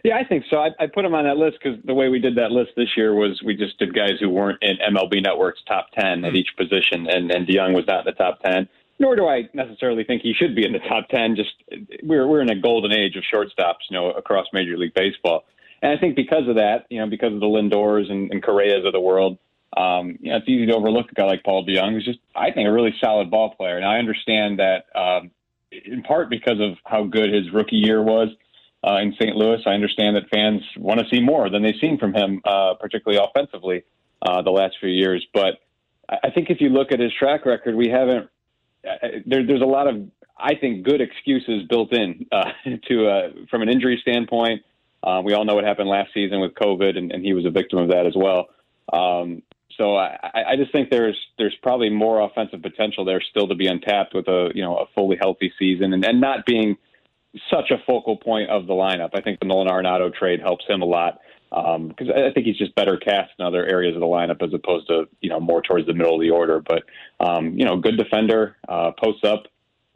[0.05, 0.57] Yeah, I think so.
[0.57, 2.97] I, I put him on that list because the way we did that list this
[2.97, 6.49] year was we just did guys who weren't in MLB Network's top 10 at each
[6.57, 8.69] position, and, and DeJong was not in the top 10.
[8.99, 11.37] Nor do I necessarily think he should be in the top 10.
[11.37, 11.51] Just
[12.03, 15.45] we're, we're in a golden age of shortstops, you know, across Major League Baseball.
[15.83, 18.85] And I think because of that, you know, because of the Lindors and, and Correas
[18.85, 19.39] of the world,
[19.77, 22.51] um, you know, it's easy to overlook a guy like Paul DeJong, who's just, I
[22.51, 23.77] think, a really solid ball player.
[23.77, 25.31] And I understand that um,
[25.71, 28.29] in part because of how good his rookie year was
[28.87, 29.37] uh, in St.
[29.37, 29.61] Louis.
[29.67, 33.23] I understand that fans want to see more than they've seen from him, uh, particularly
[33.23, 33.85] offensively,
[34.21, 35.27] uh, the last few years.
[35.33, 35.61] But
[36.09, 38.29] I think if you look at his track record, we haven't.
[38.85, 42.51] Uh, there, there's a lot of, I think, good excuses built in uh,
[42.89, 44.63] to uh, from an injury standpoint.
[45.25, 47.79] We all know what happened last season with COVID, and, and he was a victim
[47.79, 48.49] of that as well.
[48.93, 49.43] Um,
[49.79, 53.67] So I, I just think there's there's probably more offensive potential there still to be
[53.67, 56.77] untapped with a you know a fully healthy season and, and not being
[57.51, 59.11] such a focal point of the lineup.
[59.15, 61.19] I think the Nolan Arenado trade helps him a lot
[61.51, 64.55] because um, I think he's just better cast in other areas of the lineup as
[64.55, 66.61] opposed to you know more towards the middle of the order.
[66.61, 66.85] But
[67.21, 69.45] um, you know, good defender, uh, posts up,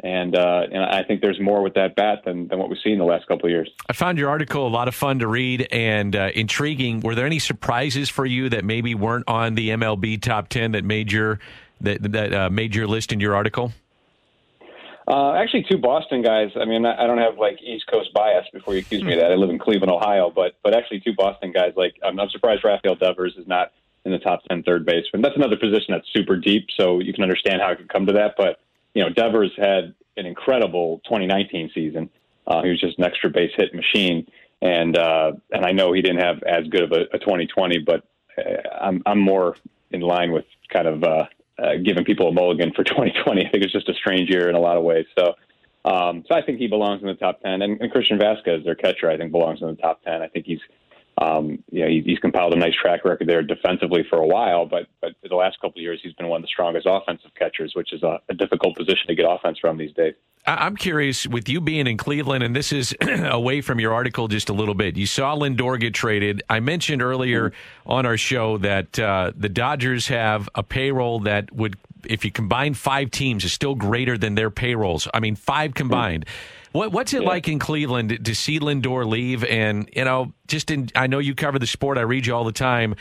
[0.03, 2.99] and uh, and I think there's more with that bat than, than what we've seen
[2.99, 3.71] the last couple of years.
[3.89, 7.01] I found your article a lot of fun to read and uh, intriguing.
[7.01, 10.85] Were there any surprises for you that maybe weren't on the MLB top ten that
[10.85, 11.39] made your
[11.81, 13.73] that that uh, made your list in your article?
[15.09, 16.51] Uh, actually, two Boston guys.
[16.61, 19.31] I mean, I don't have like East Coast bias before you accuse me of that.
[19.31, 21.75] I live in Cleveland, Ohio, but but actually, two Boston guys.
[21.77, 23.73] Like, I'm, surprised Rafael Devers is not
[24.05, 25.23] in the top 10 third baseman.
[25.23, 28.13] That's another position that's super deep, so you can understand how it could come to
[28.15, 28.35] that.
[28.37, 28.61] But
[28.95, 32.11] you know, Devers had an incredible 2019 season.
[32.47, 34.27] Uh, he was just an extra base hit machine,
[34.61, 38.05] and uh, and I know he didn't have as good of a, a 2020, but
[38.37, 39.57] uh, I'm I'm more
[39.93, 41.27] in line with kind of uh,
[41.63, 43.47] uh, giving people a mulligan for 2020.
[43.47, 45.07] I think it's just a strange year in a lot of ways.
[45.19, 45.35] So.
[45.85, 47.63] Um, so I think he belongs in the top 10.
[47.63, 50.21] And, and Christian Vázquez, their catcher, I think belongs in the top 10.
[50.21, 50.59] I think he's
[51.19, 54.67] um, you know, he, he's compiled a nice track record there defensively for a while,
[54.67, 57.73] but but the last couple of years he's been one of the strongest offensive catchers,
[57.75, 60.15] which is a, a difficult position to get offense from these days.
[60.47, 64.49] I'm curious with you being in Cleveland, and this is away from your article just
[64.49, 64.97] a little bit.
[64.97, 66.43] You saw Lindor get traded.
[66.49, 67.91] I mentioned earlier mm-hmm.
[67.91, 72.75] on our show that uh, the Dodgers have a payroll that would, if you combine
[72.75, 75.09] five teams, is still greater than their payrolls.
[75.13, 76.27] I mean, five combined.
[76.27, 76.56] Mm-hmm.
[76.77, 77.29] What, what's it yeah.
[77.29, 79.45] like in Cleveland to see Lindor leave?
[79.45, 81.97] And you know, just in I know you cover the sport.
[81.97, 82.97] I read you all the time.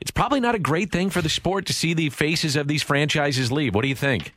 [0.00, 2.82] It's probably not a great thing for the sport to see the faces of these
[2.82, 3.76] franchises leave.
[3.76, 4.34] What do you think?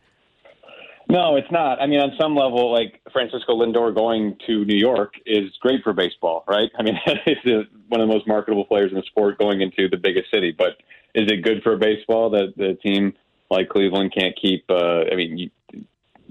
[1.09, 1.81] No, it's not.
[1.81, 5.93] I mean, on some level, like Francisco Lindor going to New York is great for
[5.93, 6.69] baseball, right?
[6.77, 9.97] I mean, it's one of the most marketable players in the sport going into the
[9.97, 10.53] biggest city.
[10.55, 10.77] But
[11.15, 13.13] is it good for baseball that the team
[13.49, 14.65] like Cleveland can't keep?
[14.69, 15.49] Uh, I mean,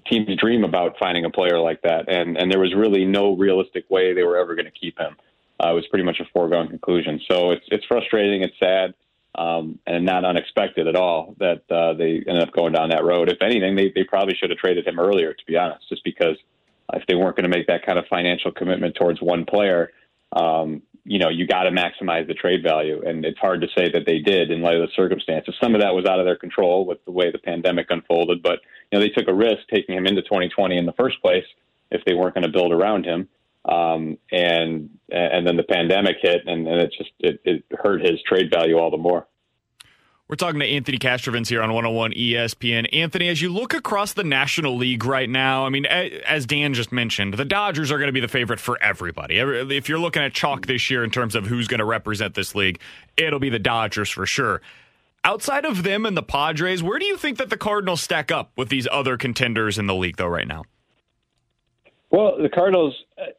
[0.06, 3.88] teams dream about finding a player like that, and and there was really no realistic
[3.90, 5.16] way they were ever going to keep him.
[5.62, 7.20] Uh, it was pretty much a foregone conclusion.
[7.30, 8.94] So it's it's frustrating, it's sad,
[9.36, 13.28] um, and not unexpected at all that uh, they ended up going down that road.
[13.28, 16.36] If anything, they they probably should have traded him earlier, to be honest, just because
[16.92, 19.90] if they weren't going to make that kind of financial commitment towards one player,
[20.32, 23.02] um, you know, you got to maximize the trade value.
[23.06, 25.54] And it's hard to say that they did in light of the circumstances.
[25.62, 28.60] Some of that was out of their control with the way the pandemic unfolded, but,
[28.94, 31.44] know, they took a risk taking him into 2020 in the first place
[31.90, 33.28] if they weren't going to build around him.
[33.64, 38.20] Um, and, and then the pandemic hit and, and it just, it, it hurt his
[38.26, 39.26] trade value all the more.
[40.26, 42.88] We're talking to Anthony Castrovince here on 101 ESPN.
[42.94, 46.92] Anthony, as you look across the National League right now, I mean, as Dan just
[46.92, 49.38] mentioned, the Dodgers are going to be the favorite for everybody.
[49.38, 52.54] If you're looking at chalk this year in terms of who's going to represent this
[52.54, 52.80] league,
[53.18, 54.62] it'll be the Dodgers for sure.
[55.24, 58.52] Outside of them and the Padres, where do you think that the Cardinals stack up
[58.56, 60.64] with these other contenders in the league, though, right now?
[62.10, 62.94] Well, the Cardinals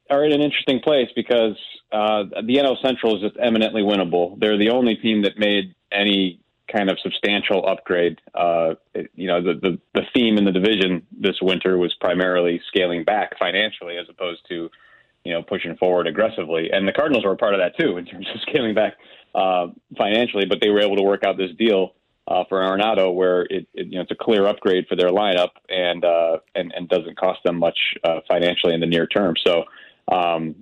[0.10, 1.56] are in an interesting place because
[1.92, 4.38] uh, the NL Central is just eminently winnable.
[4.40, 8.20] They're the only team that made any kind of substantial upgrade.
[8.34, 12.60] Uh, it, you know, the, the, the theme in the division this winter was primarily
[12.68, 14.70] scaling back financially as opposed to,
[15.26, 16.70] you know, pushing forward aggressively.
[16.72, 18.94] And the Cardinals were a part of that too in terms of scaling back
[19.34, 21.96] uh, financially, but they were able to work out this deal
[22.28, 25.50] uh, for Arenado where it, it, you know, it's a clear upgrade for their lineup
[25.70, 29.36] and uh, and, and doesn't cost them much uh, financially in the near term.
[29.46, 29.66] So
[30.12, 30.56] um,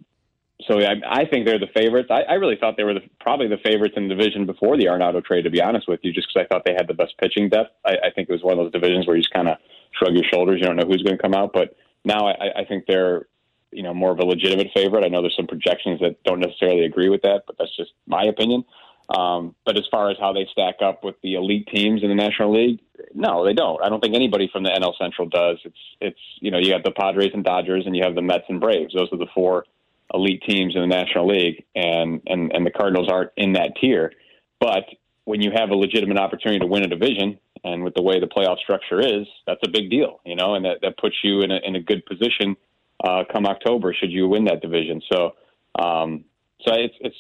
[0.68, 2.10] so I, I think they're the favorites.
[2.12, 4.86] I, I really thought they were the, probably the favorites in the division before the
[4.86, 7.16] Arenado trade, to be honest with you, just because I thought they had the best
[7.18, 7.72] pitching depth.
[7.86, 9.58] I, I think it was one of those divisions where you just kind of
[9.98, 10.60] shrug your shoulders.
[10.60, 11.52] You don't know who's going to come out.
[11.54, 13.28] But now I, I think they're,
[13.74, 15.06] you know, more of a legitimate favorite.
[15.06, 18.24] I know there's some projections that don't necessarily agree with that, but that's just my
[18.24, 18.64] opinion.
[19.10, 22.16] Um, but as far as how they stack up with the elite teams in the
[22.16, 22.80] National League,
[23.14, 23.84] no, they don't.
[23.84, 25.60] I don't think anybody from the NL Central does.
[25.66, 28.46] It's it's you know you have the Padres and Dodgers, and you have the Mets
[28.48, 28.94] and Braves.
[28.94, 29.66] Those are the four
[30.14, 34.14] elite teams in the National League, and and and the Cardinals aren't in that tier.
[34.60, 34.86] But
[35.26, 38.28] when you have a legitimate opportunity to win a division, and with the way the
[38.28, 41.52] playoff structure is, that's a big deal, you know, and that that puts you in
[41.52, 42.56] a in a good position
[43.04, 45.02] uh, come October should you win that division.
[45.12, 45.34] So,
[45.78, 46.26] um,
[46.66, 47.18] so it's it's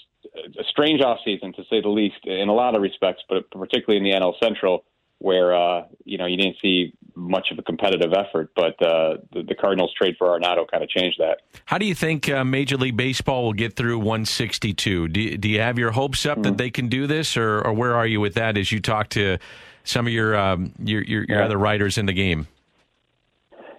[0.58, 3.98] a strange off season to say the least in a lot of respects, but particularly
[3.98, 4.86] in the NL Central
[5.24, 9.44] where uh, you know you didn't see much of a competitive effort, but uh, the,
[9.48, 11.38] the, Cardinals trade for Arenado kind of changed that.
[11.66, 15.08] How do you think uh, Major League Baseball will get through 162?
[15.08, 16.44] Do you, do you have your hopes up mm-hmm.
[16.44, 19.10] that they can do this, or, or, where are you with that as you talk
[19.10, 19.38] to
[19.86, 21.46] some of your um, your, your, your yeah.
[21.46, 22.48] other writers in the game?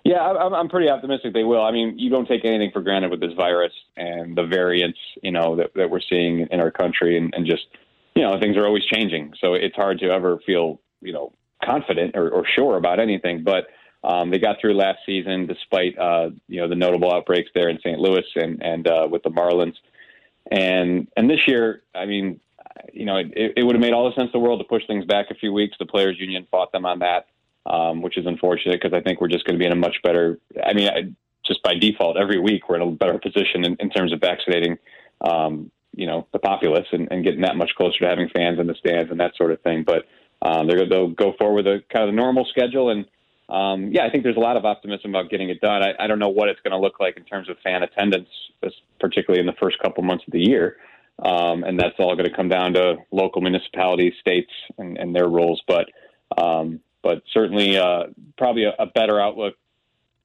[0.05, 1.62] Yeah, I'm, I'm pretty optimistic they will.
[1.62, 5.33] I mean, you don't take anything for granted with this virus and the variants, you
[5.33, 7.64] know, that, that we're seeing in our country, and, and just
[8.14, 9.33] you know, things are always changing.
[9.40, 11.33] So it's hard to ever feel, you know,
[11.64, 13.43] confident or, or sure about anything.
[13.43, 13.67] But
[14.05, 17.79] um, they got through last season despite, uh, you know, the notable outbreaks there in
[17.79, 17.99] St.
[17.99, 19.75] Louis and, and uh, with the Marlins.
[20.51, 22.40] And, and this year, I mean,
[22.93, 24.87] you know, it, it would have made all the sense in the world to push
[24.87, 25.77] things back a few weeks.
[25.79, 27.27] The players union fought them on that,
[27.66, 29.96] um, which is unfortunate because I think we're just going to be in a much
[30.03, 31.12] better, I mean, I,
[31.46, 34.79] just by default, every week we're in a better position in, in terms of vaccinating,
[35.20, 38.66] um, you know, the populace and, and, getting that much closer to having fans in
[38.66, 39.85] the stands and that sort of thing.
[39.85, 40.07] But
[40.42, 42.90] um, they'll go forward with a kind of a normal schedule.
[42.90, 43.07] And
[43.48, 45.83] um, yeah, I think there's a lot of optimism about getting it done.
[45.83, 48.29] I, I don't know what it's going to look like in terms of fan attendance,
[48.98, 50.77] particularly in the first couple months of the year.
[51.22, 55.29] Um, and that's all going to come down to local municipalities, states, and, and their
[55.29, 55.62] rules.
[55.68, 55.87] But
[56.37, 58.05] um, but certainly, uh,
[58.37, 59.55] probably a, a better outlook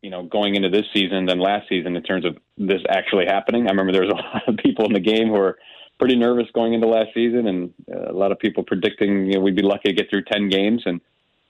[0.01, 3.67] you know, going into this season than last season in terms of this actually happening.
[3.67, 5.59] I remember there was a lot of people in the game who were
[5.99, 9.41] pretty nervous going into last season, and uh, a lot of people predicting you know
[9.41, 10.83] we'd be lucky to get through ten games.
[10.85, 11.01] And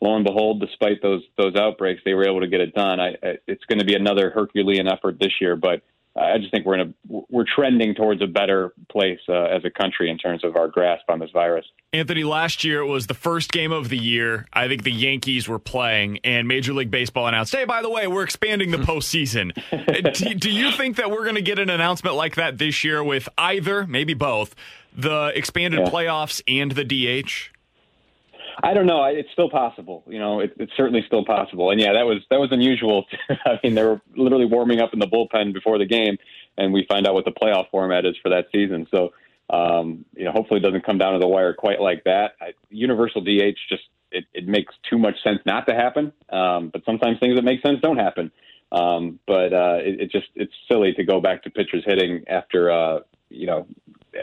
[0.01, 2.99] lo and behold, despite those those outbreaks, they were able to get it done.
[2.99, 5.83] I, I, it's going to be another Herculean effort this year, but
[6.15, 9.69] I just think we're in a we're trending towards a better place uh, as a
[9.69, 11.65] country in terms of our grasp on this virus.
[11.93, 14.47] Anthony, last year it was the first game of the year.
[14.51, 18.07] I think the Yankees were playing, and Major League Baseball announced, "Hey, by the way,
[18.07, 19.53] we're expanding the postseason."
[20.13, 23.03] do, do you think that we're going to get an announcement like that this year
[23.03, 24.55] with either, maybe both,
[24.95, 25.89] the expanded yeah.
[25.89, 27.51] playoffs and the DH?
[28.61, 29.03] I don't know.
[29.05, 30.03] It's still possible.
[30.07, 31.71] You know, it, it's certainly still possible.
[31.71, 33.05] And yeah, that was that was unusual.
[33.45, 36.17] I mean, they were literally warming up in the bullpen before the game,
[36.57, 38.87] and we find out what the playoff format is for that season.
[38.91, 39.13] So,
[39.49, 42.33] um, you know, hopefully it doesn't come down to the wire quite like that.
[42.41, 46.11] I, universal DH just it, it makes too much sense not to happen.
[46.29, 48.31] Um, but sometimes things that make sense don't happen.
[48.71, 52.71] Um, but uh, it, it just it's silly to go back to pitchers hitting after
[52.71, 53.67] uh, you know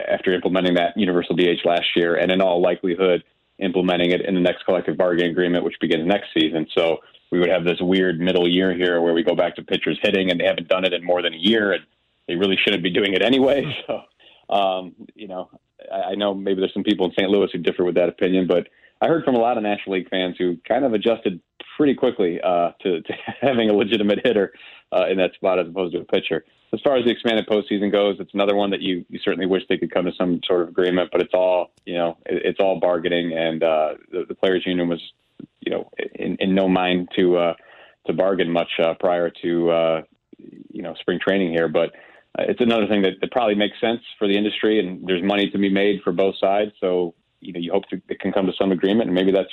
[0.09, 3.23] after implementing that universal DH last year, and in all likelihood
[3.59, 6.67] implementing it in the next collective bargaining agreement, which begins next season.
[6.75, 6.99] So
[7.31, 10.31] we would have this weird middle year here where we go back to pitchers hitting,
[10.31, 11.83] and they haven't done it in more than a year, and
[12.27, 13.63] they really shouldn't be doing it anyway.
[13.87, 14.01] So,
[14.55, 15.49] um, you know,
[15.91, 17.29] I, I know maybe there's some people in St.
[17.29, 18.69] Louis who differ with that opinion, but
[19.01, 21.41] I heard from a lot of National League fans who kind of adjusted
[21.75, 24.53] pretty quickly uh, to, to having a legitimate hitter
[24.93, 27.91] uh, in that spot as opposed to a pitcher as far as the expanded postseason
[27.91, 30.63] goes, it's another one that you, you certainly wish they could come to some sort
[30.63, 34.35] of agreement, but it's all you know, it, it's all bargaining, and uh, the, the
[34.35, 35.01] players' union was,
[35.61, 37.53] you know, in, in no mind to uh,
[38.07, 40.01] to bargain much uh, prior to uh,
[40.37, 41.91] you know spring training here, but.
[42.37, 45.49] Uh, it's another thing that, that probably makes sense for the industry, and there's money
[45.49, 46.71] to be made for both sides.
[46.79, 49.49] So, you know, you hope to, it can come to some agreement, and maybe that's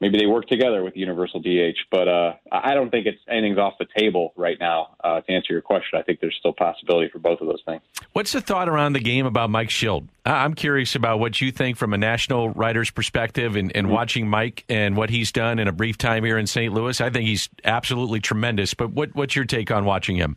[0.00, 1.78] maybe they work together with Universal DH.
[1.90, 4.96] But uh, I don't think it's anything's off the table right now.
[5.02, 7.82] Uh, to answer your question, I think there's still possibility for both of those things.
[8.12, 10.06] What's the thought around the game about Mike Shildt?
[10.24, 13.94] I'm curious about what you think from a national writer's perspective and, and mm-hmm.
[13.94, 16.72] watching Mike and what he's done in a brief time here in St.
[16.72, 17.00] Louis.
[17.00, 18.74] I think he's absolutely tremendous.
[18.74, 20.36] But what, what's your take on watching him?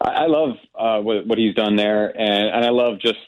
[0.00, 3.18] I love uh, what, what he's done there, and, and I love just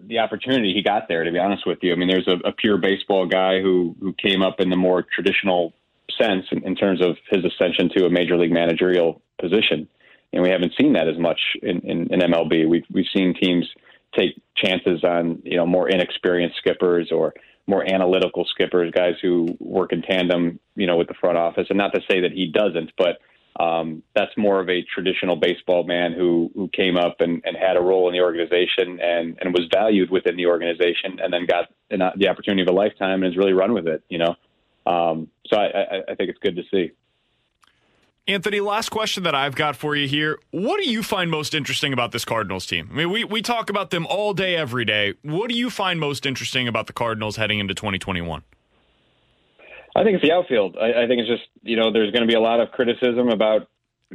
[0.00, 1.24] the opportunity he got there.
[1.24, 4.12] To be honest with you, I mean, there's a, a pure baseball guy who who
[4.14, 5.72] came up in the more traditional
[6.20, 9.88] sense in, in, terms of his ascension to a major league managerial position,
[10.32, 12.68] and we haven't seen that as much in, in, in MLB.
[12.68, 13.68] We've we've seen teams
[14.16, 17.34] take chances on you know more inexperienced skippers or
[17.66, 21.66] more analytical skippers, guys who work in tandem, you know, with the front office.
[21.70, 23.18] And not to say that he doesn't, but
[23.60, 27.76] um, that's more of a traditional baseball man who who came up and, and had
[27.76, 31.68] a role in the organization and, and was valued within the organization, and then got
[31.90, 34.02] an, the opportunity of a lifetime and has really run with it.
[34.08, 34.34] You know,
[34.86, 36.92] um, so I, I, I think it's good to see.
[38.26, 40.38] Anthony, last question that I've got for you here.
[40.50, 42.88] What do you find most interesting about this Cardinals team?
[42.90, 45.12] I mean, we, we talk about them all day, every day.
[45.20, 48.42] What do you find most interesting about the Cardinals heading into 2021?
[49.94, 50.76] I think it's the outfield.
[50.80, 53.28] I, I think it's just you know there's going to be a lot of criticism
[53.28, 53.68] about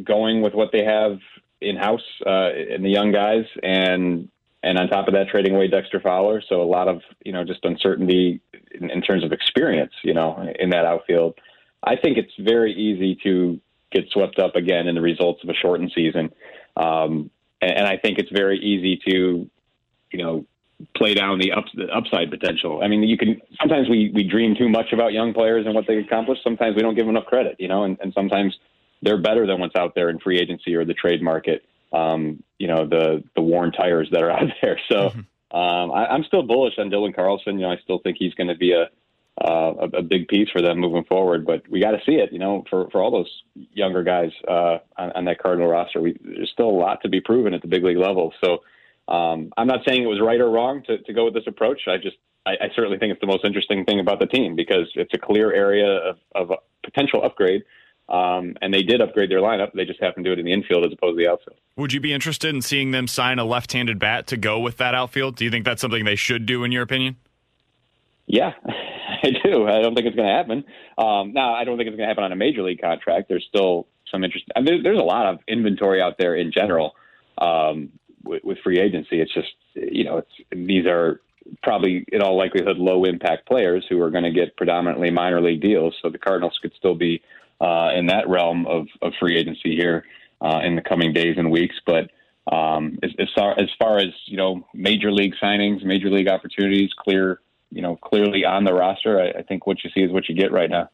[0.03, 1.19] going with what they have
[1.61, 4.29] in house uh, in the young guys, and
[4.61, 6.41] and on top of that, trading away Dexter Fowler.
[6.47, 10.51] So a lot of you know just uncertainty in, in terms of experience, you know,
[10.59, 11.35] in that outfield.
[11.81, 13.59] I think it's very easy to
[13.91, 16.31] get swept up again in the results of a shortened season,
[16.75, 17.31] um,
[17.61, 19.49] and, and I think it's very easy to
[20.11, 20.45] you know
[20.95, 22.81] play down the, up, the upside potential.
[22.83, 25.87] I mean, you can sometimes we we dream too much about young players and what
[25.87, 26.39] they accomplish.
[26.43, 28.57] Sometimes we don't give them enough credit, you know, and, and sometimes
[29.01, 31.63] they're better than what's out there in free agency or the trade market.
[31.91, 34.79] Um, you know, the the worn tires that are out there.
[34.89, 35.57] So mm-hmm.
[35.57, 37.59] um, I, I'm still bullish on Dylan Carlson.
[37.59, 38.89] You know, I still think he's going to be a
[39.41, 41.45] uh, a, a big piece for them moving forward.
[41.45, 44.79] But we got to see it, you know, for, for all those younger guys uh,
[44.97, 46.01] on, on that Cardinal roster.
[46.01, 48.33] We, there's still a lot to be proven at the big league level.
[48.43, 48.63] So
[49.09, 51.81] um, I'm not saying it was right or wrong to, to go with this approach.
[51.87, 54.87] I just I, I certainly think it's the most interesting thing about the team because
[54.95, 57.63] it's a clear area of, of a potential upgrade.
[58.07, 59.71] Um, and they did upgrade their lineup.
[59.73, 61.57] They just happened to do it in the infield as opposed to the outfield.
[61.75, 64.95] Would you be interested in seeing them sign a left-handed bat to go with that
[64.95, 65.35] outfield?
[65.35, 67.17] Do you think that's something they should do, in your opinion?
[68.25, 69.67] Yeah, I do.
[69.67, 70.63] I don't think it's going to happen.
[70.97, 73.29] Um, now, I don't think it's going to happen on a major league contract.
[73.29, 74.45] There's still some interest.
[74.55, 76.95] I mean, there's a lot of inventory out there in general
[77.37, 77.91] um,
[78.23, 79.21] with, with free agency.
[79.21, 81.21] It's just you know, it's these are
[81.63, 85.61] probably in all likelihood low impact players who are going to get predominantly minor league
[85.61, 85.95] deals.
[86.01, 87.21] So the Cardinals could still be
[87.61, 90.05] uh, in that realm of, of free agency here
[90.41, 91.75] uh, in the coming days and weeks.
[91.85, 92.09] But
[92.51, 96.91] um, as, as, far, as far as you know, major league signings, major league opportunities,
[96.97, 97.39] clear
[97.71, 99.19] you know clearly on the roster.
[99.19, 100.89] I, I think what you see is what you get right now.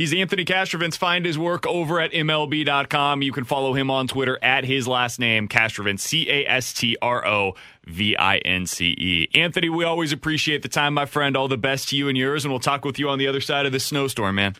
[0.00, 0.96] He's Anthony Castrovince.
[0.96, 3.20] Find his work over at MLB.com.
[3.20, 6.96] You can follow him on Twitter at his last name, Castrovince, C A S T
[7.02, 7.52] R O
[7.84, 9.28] V I N C E.
[9.34, 11.36] Anthony, we always appreciate the time, my friend.
[11.36, 13.42] All the best to you and yours, and we'll talk with you on the other
[13.42, 14.56] side of this snowstorm, man.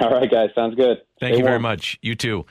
[0.00, 0.50] All right, guys.
[0.56, 1.00] Sounds good.
[1.20, 1.44] Thank Stay you warm.
[1.44, 1.96] very much.
[2.02, 2.44] You too.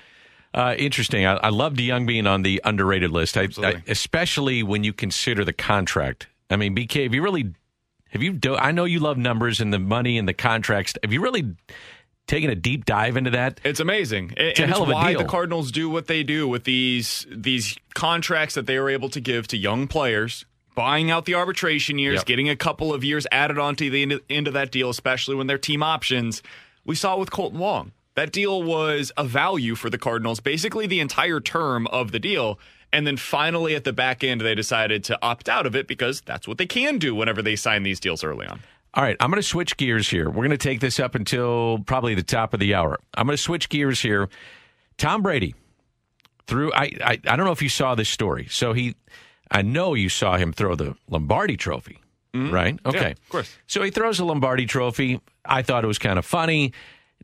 [0.53, 1.25] Uh, interesting.
[1.25, 5.43] I, I love DeJong being on the underrated list, I, I, especially when you consider
[5.43, 6.27] the contract.
[6.49, 7.55] I mean, BK, have you really
[8.09, 8.33] have you?
[8.33, 10.93] Do, I know you love numbers and the money and the contracts.
[11.03, 11.55] Have you really
[12.27, 13.59] taken a deep dive into that?
[13.63, 14.33] It's amazing.
[14.37, 15.21] It's and a hell it's of a why deal.
[15.23, 19.19] the Cardinals do what they do with these these contracts that they were able to
[19.19, 20.45] give to young players.
[20.75, 22.25] Buying out the arbitration years, Yep.
[22.25, 25.47] getting a couple of years added onto the end, end of that deal, especially when
[25.47, 26.41] they're team options.
[26.85, 27.91] We saw with Kolten Wong.
[28.15, 32.59] That deal was a value for the Cardinals, basically the entire term of the deal.
[32.91, 36.21] And then finally at the back end, they decided to opt out of it because
[36.21, 38.61] that's what they can do whenever they sign these deals early on.
[38.95, 40.27] All right, I'm going to switch gears here.
[40.27, 42.97] We're going to take this up until probably the top of the hour.
[43.13, 44.29] I'm going to switch gears here.
[44.97, 45.53] Tom Brady
[46.47, 46.71] threw.
[46.73, 48.47] I, I I don't know if you saw this story.
[48.49, 48.95] So he,
[49.51, 51.99] I know you saw him throw the Lombardi Trophy,
[52.33, 52.79] right?
[52.83, 53.03] Okay, Mm-hmm.
[53.03, 53.55] Yeah, of course.
[53.67, 55.21] So he throws a Lombardi Trophy.
[55.45, 56.73] I thought it was kind of funny.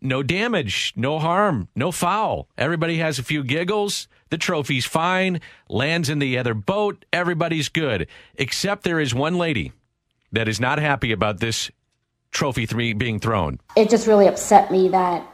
[0.02, 2.48] No damage, no harm, no foul.
[2.60, 4.08] Everybody has a few giggles.
[4.30, 5.40] The trophy's fine.
[5.70, 7.06] Lands in the other boat.
[7.14, 8.08] Everybody's good.
[8.36, 9.72] Except there is one lady
[10.32, 11.70] that is not happy about this
[12.32, 13.60] trophy three being thrown.
[13.78, 15.26] it just really upset me that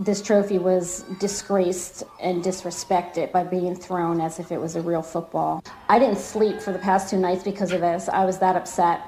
[0.00, 5.02] this trophy was disgraced and disrespected by being thrown as if it was a real
[5.02, 5.62] football.
[5.88, 8.08] I didn't sleep for the past two nights because of this.
[8.08, 9.02] I was that upset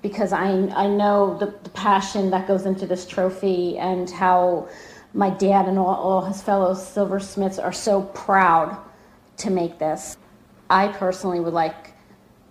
[0.00, 4.68] because I I know the, the passion that goes into this trophy and how
[5.14, 8.76] my dad and all, all his fellow silversmiths are so proud
[9.38, 10.16] to make this.
[10.70, 11.92] I personally would like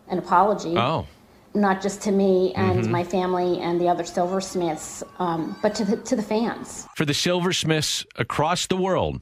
[0.07, 1.07] an apology Oh,
[1.53, 5.97] not just to me and my family and the other silversmiths, um, but to the
[5.97, 6.87] to the fans.
[6.95, 9.21] for the silversmiths across the world,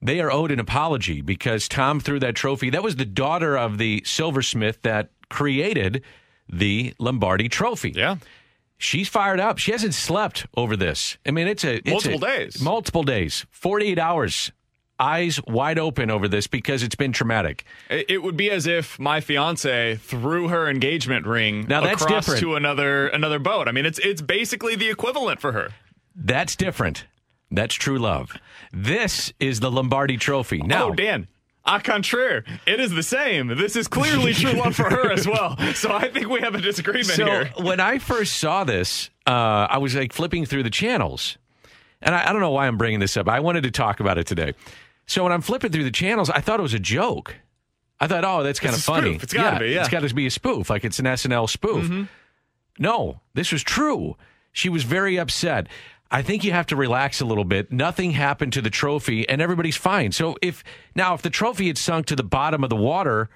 [0.00, 2.70] they are owed an apology because Tom threw that trophy.
[2.70, 6.02] That was the daughter of the silversmith that created
[6.48, 7.92] the Lombardi Trophy.
[7.96, 8.16] Yeah.
[8.78, 9.58] She's fired up.
[9.58, 11.18] She hasn't slept over this.
[11.26, 12.62] I mean, it's a it's Multiple a- days.
[12.62, 14.52] multiple days, forty eight hours,
[15.00, 17.64] eyes wide open over this because it's been traumatic.
[17.90, 22.40] It would be as if my fiance threw her engagement ring Now, that's across different.
[22.42, 23.66] to another another boat.
[23.68, 25.70] I mean, it's it's basically the equivalent for her.
[26.14, 27.06] That's different.
[27.50, 28.36] That's true love.
[28.72, 30.58] This is the Lombardi Trophy.
[30.58, 31.26] Now, oh, Dan.
[31.70, 33.48] A contraire, it is the same.
[33.48, 35.56] This is clearly true love for her as well.
[35.74, 37.52] So I think we have a disagreement so here.
[37.60, 41.36] when I first saw this, uh, I was like flipping through the channels,
[42.00, 43.28] and I, I don't know why I'm bringing this up.
[43.28, 44.54] I wanted to talk about it today.
[45.06, 47.36] So when I'm flipping through the channels, I thought it was a joke.
[48.00, 49.10] I thought, oh, that's kind of funny.
[49.12, 49.24] spoof.
[49.24, 49.80] It's gotta be, yeah.
[49.80, 52.08] It's got to be a spoof, like it's an SNL spoof.
[52.78, 54.16] No, this was true.
[54.52, 55.66] She was very upset.
[56.10, 57.70] I think you have to relax a little bit.
[57.70, 60.12] Nothing happened to the trophy, and everybody's fine.
[60.12, 63.28] So if now if the trophy had sunk to the bottom of the water,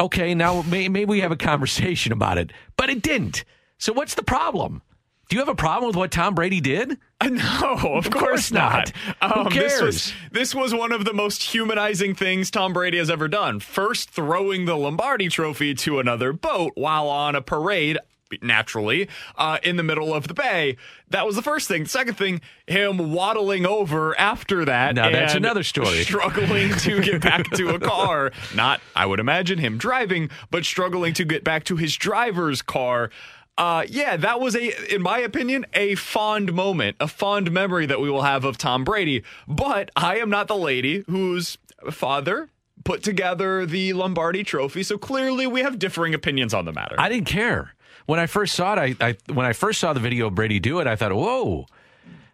[0.00, 2.52] okay, now may, maybe we have a conversation about it.
[2.76, 3.44] But it didn't.
[3.78, 4.82] So what's the problem?
[5.28, 6.98] Do you have a problem with what Tom Brady did?
[7.24, 8.90] No, of, course not.
[9.22, 10.14] Who um, This was, cares?
[10.30, 13.60] this was one of the most humanizing things Tom Brady has ever done.
[13.60, 17.96] First, throwing the Lombardi trophy to another boat while on a parade,
[18.42, 20.76] naturally, uh, in the middle of the bay.
[21.10, 21.86] That was the first thing.
[21.86, 24.94] Second thing, him waddling over after that.
[24.94, 26.02] Now, that's another story.
[26.04, 28.32] Struggling to get back to a car.
[28.54, 33.10] Not, I would imagine, him driving, but struggling to get back to his driver's car.
[33.56, 38.00] Uh, yeah, that was a, in my opinion, a fond moment, a fond memory that
[38.00, 39.22] we will have of Tom Brady.
[39.46, 41.56] But I am not the lady whose
[41.90, 42.48] father
[42.84, 46.96] put together the Lombardi Trophy, so clearly we have differing opinions on the matter.
[46.98, 47.74] I didn't care
[48.06, 48.96] when I first saw it.
[49.00, 51.66] I, I when I first saw the video of Brady do it, I thought, whoa.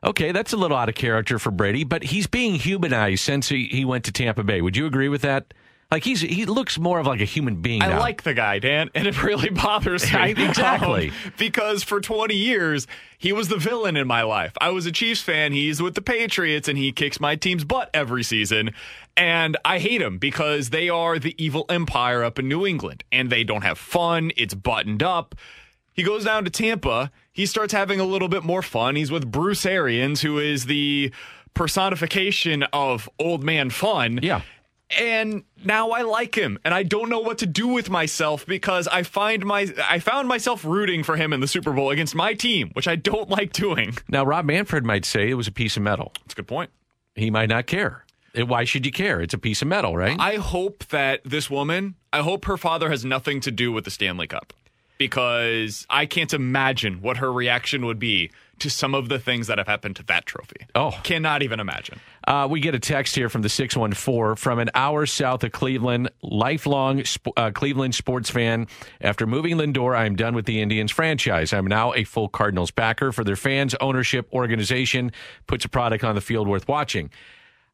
[0.03, 3.67] Okay, that's a little out of character for Brady, but he's being humanized since he,
[3.67, 4.63] he went to Tampa Bay.
[4.63, 5.53] Would you agree with that?
[5.91, 7.83] Like he's he looks more of like a human being.
[7.83, 7.99] I now.
[7.99, 10.19] like the guy, Dan, and it really bothers me.
[10.19, 11.13] I- exactly.
[11.25, 12.87] Um, because for 20 years,
[13.19, 14.53] he was the villain in my life.
[14.61, 15.53] I was a Chiefs fan.
[15.53, 18.71] He's with the Patriots, and he kicks my team's butt every season.
[19.17, 23.29] And I hate him because they are the evil empire up in New England, and
[23.31, 24.31] they don't have fun.
[24.37, 25.35] It's buttoned up.
[25.93, 27.11] He goes down to Tampa.
[27.33, 28.97] He starts having a little bit more fun.
[28.97, 31.13] He's with Bruce Arians, who is the
[31.55, 34.21] personification of old man fun.
[34.23, 34.43] Yeah.
[34.99, 38.89] And now I like him, and I don't know what to do with myself because
[38.89, 42.35] I find my I found myself rooting for him in the Super Bowl against my
[42.35, 43.97] team, which I don't like doing.
[44.09, 46.13] Now Rob Manfred might say it was a piece of metal.
[46.23, 46.71] That's a good point.
[47.15, 48.05] He might not care.
[48.35, 49.21] Why should you care?
[49.21, 50.19] It's a piece of metal, right?
[50.19, 53.91] I hope that this woman, I hope her father has nothing to do with the
[53.91, 54.53] Stanley Cup
[55.01, 59.57] because I can't imagine what her reaction would be to some of the things that
[59.57, 60.67] have happened to that trophy.
[60.75, 60.91] Oh.
[61.03, 61.99] Cannot even imagine.
[62.29, 66.11] Uh, we get a text here from the 614 from an hour south of Cleveland,
[66.21, 68.67] lifelong sp- uh, Cleveland sports fan.
[69.01, 71.55] After moving Lindor, I am done with the Indians franchise.
[71.55, 75.13] I'm now a full Cardinals backer for their fans, ownership, organization,
[75.47, 77.09] puts a product on the field worth watching.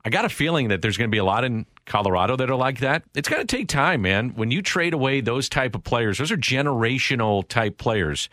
[0.06, 2.54] I got a feeling that there's going to be a lot in Colorado that are
[2.54, 3.02] like that.
[3.16, 4.30] It's going to take time, man.
[4.36, 8.28] When you trade away those type of players, those are generational type players.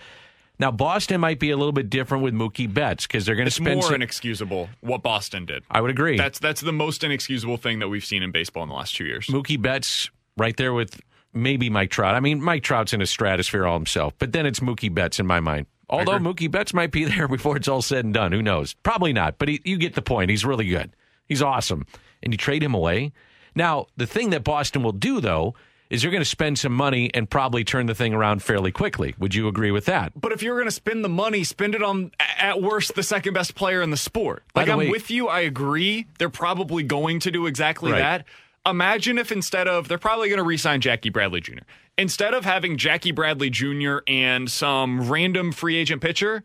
[0.60, 3.52] Now, Boston might be a little bit different with Mookie Betts because they're going to
[3.52, 3.78] spend.
[3.78, 5.64] more some- inexcusable what Boston did.
[5.72, 6.16] I would agree.
[6.16, 9.06] That's that's the most inexcusable thing that we've seen in baseball in the last two
[9.06, 9.26] years.
[9.26, 11.02] Mookie Betts right there with
[11.34, 12.14] maybe Mike Trout.
[12.14, 15.26] I mean, Mike Trout's in a stratosphere all himself, but then it's Mookie Betts in
[15.26, 15.66] my mind.
[15.90, 18.32] Although Mookie Betts might be there before it's all said and done.
[18.32, 18.76] Who knows?
[18.84, 20.30] Probably not, but he, you get the point.
[20.30, 20.96] He's really good.
[21.28, 21.86] He's awesome.
[22.22, 23.12] And you trade him away.
[23.56, 25.54] Now, the thing that Boston will do, though,
[25.90, 29.14] is they're going to spend some money and probably turn the thing around fairly quickly.
[29.20, 30.12] Would you agree with that?
[30.20, 33.34] But if you're going to spend the money, spend it on, at worst, the second
[33.34, 34.44] best player in the sport.
[34.54, 35.28] By Like, the I'm with you.
[35.28, 36.08] I agree.
[36.18, 38.00] They're probably going to do exactly Right.
[38.00, 38.26] that.
[38.66, 41.60] Imagine if instead of, they're probably going to re sign Jackie Bradley Jr.
[41.98, 43.98] Instead of having Jackie Bradley Jr.
[44.08, 46.42] and some random free agent pitcher,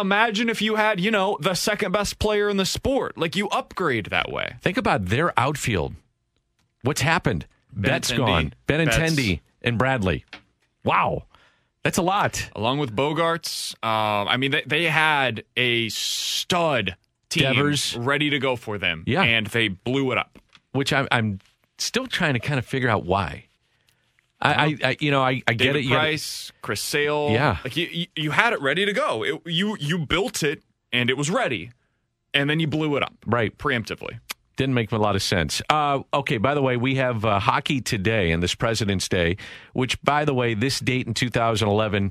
[0.00, 3.16] imagine if you had, you know, the second best player in the sport.
[3.18, 4.56] Like, you upgrade that way.
[4.62, 5.94] Think about their outfield.
[6.82, 7.46] What's happened?
[7.72, 8.16] Betts Benintendi.
[8.16, 8.54] gone.
[8.68, 10.24] Benintendi and Bradley.
[10.84, 11.24] Wow.
[11.82, 12.50] That's a lot.
[12.56, 16.96] Along with Bogaerts, um, I mean, they, they had a stud
[17.28, 17.96] team Devers.
[17.96, 19.04] ready to go for them.
[19.06, 19.22] Yeah.
[19.22, 20.38] And they blew it up.
[20.72, 21.40] which I'm, I'm
[21.78, 23.44] still trying to kind of figure out why.
[24.40, 25.84] I, I, you know, I, I get it.
[25.84, 27.30] You gotta- Price, Chris Sale.
[27.30, 27.58] Yeah.
[27.64, 29.22] Like you, you, you had it ready to go.
[29.22, 30.62] It, you you built it
[30.92, 31.70] and it was ready,
[32.34, 33.56] and then you blew it up right.
[33.56, 34.20] preemptively.
[34.56, 35.60] Didn't make a lot of sense.
[35.68, 39.36] Uh, okay, by the way, we have uh, hockey today and this President's Day,
[39.74, 42.10] which, by the way, this date in 2011,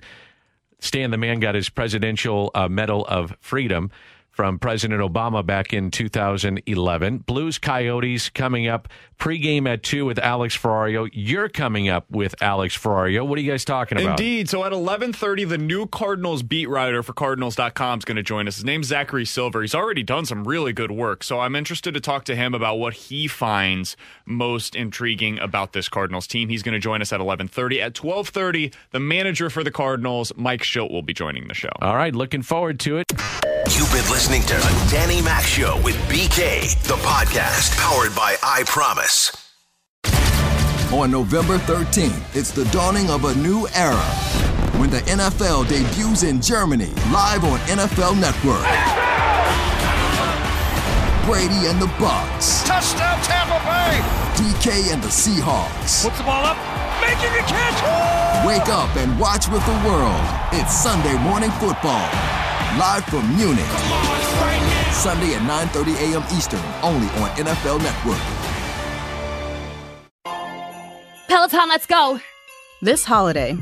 [0.80, 3.90] Stan the Man got his Presidential uh, Medal of Freedom
[4.36, 7.20] from President Obama back in 2011.
[7.20, 11.10] Blues Coyotes coming up pregame at 2 with Alex Ferrario.
[11.14, 13.26] You're coming up with Alex Ferrario.
[13.26, 14.20] What are you guys talking about?
[14.20, 14.50] Indeed.
[14.50, 18.56] So at 11:30, the new Cardinals beat writer for Cardinals.com is going to join us.
[18.56, 19.62] His name's Zachary Silver.
[19.62, 21.24] He's already done some really good work.
[21.24, 25.88] So I'm interested to talk to him about what he finds most intriguing about this
[25.88, 26.50] Cardinals team.
[26.50, 27.82] He's going to join us at 11:30.
[27.82, 31.70] At 12:30, the manager for the Cardinals, Mike Shildt, will be joining the show.
[31.82, 33.55] All right, looking forward to it.
[33.72, 38.64] You've been listening to the Danny Mac Show with BK, the podcast powered by I
[38.68, 39.36] Promise.
[40.94, 44.06] On November 13th, it's the dawning of a new era
[44.78, 48.62] when the NFL debuts in Germany live on NFL Network.
[51.26, 53.98] Brady and the Bucks, Touchdown Tampa Bay!
[54.38, 56.04] DK and the Seahawks.
[56.04, 56.58] Puts the ball up,
[57.02, 58.46] making a catch!
[58.46, 60.22] Wake up and watch with the world.
[60.54, 62.45] It's Sunday morning football.
[62.78, 63.66] Live from Munich.
[64.92, 66.24] Sunday at 9:30 a.m.
[66.36, 68.20] Eastern, only on NFL Network.
[71.28, 72.20] Peloton, let's go!
[72.82, 73.58] This holiday,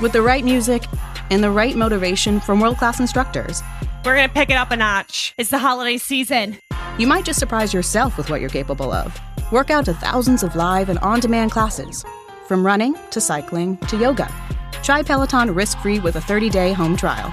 [0.00, 0.82] with the right music
[1.30, 3.62] and the right motivation from world class instructors,
[4.04, 5.34] We're going to pick it up a notch.
[5.38, 6.58] It's the holiday season.
[6.98, 9.18] you might just surprise yourself with what you're capable of.
[9.52, 12.04] Work out to thousands of live and on demand classes,
[12.46, 14.28] from running to cycling to yoga.
[14.82, 17.32] Try Peloton risk free with a 30 day home trial.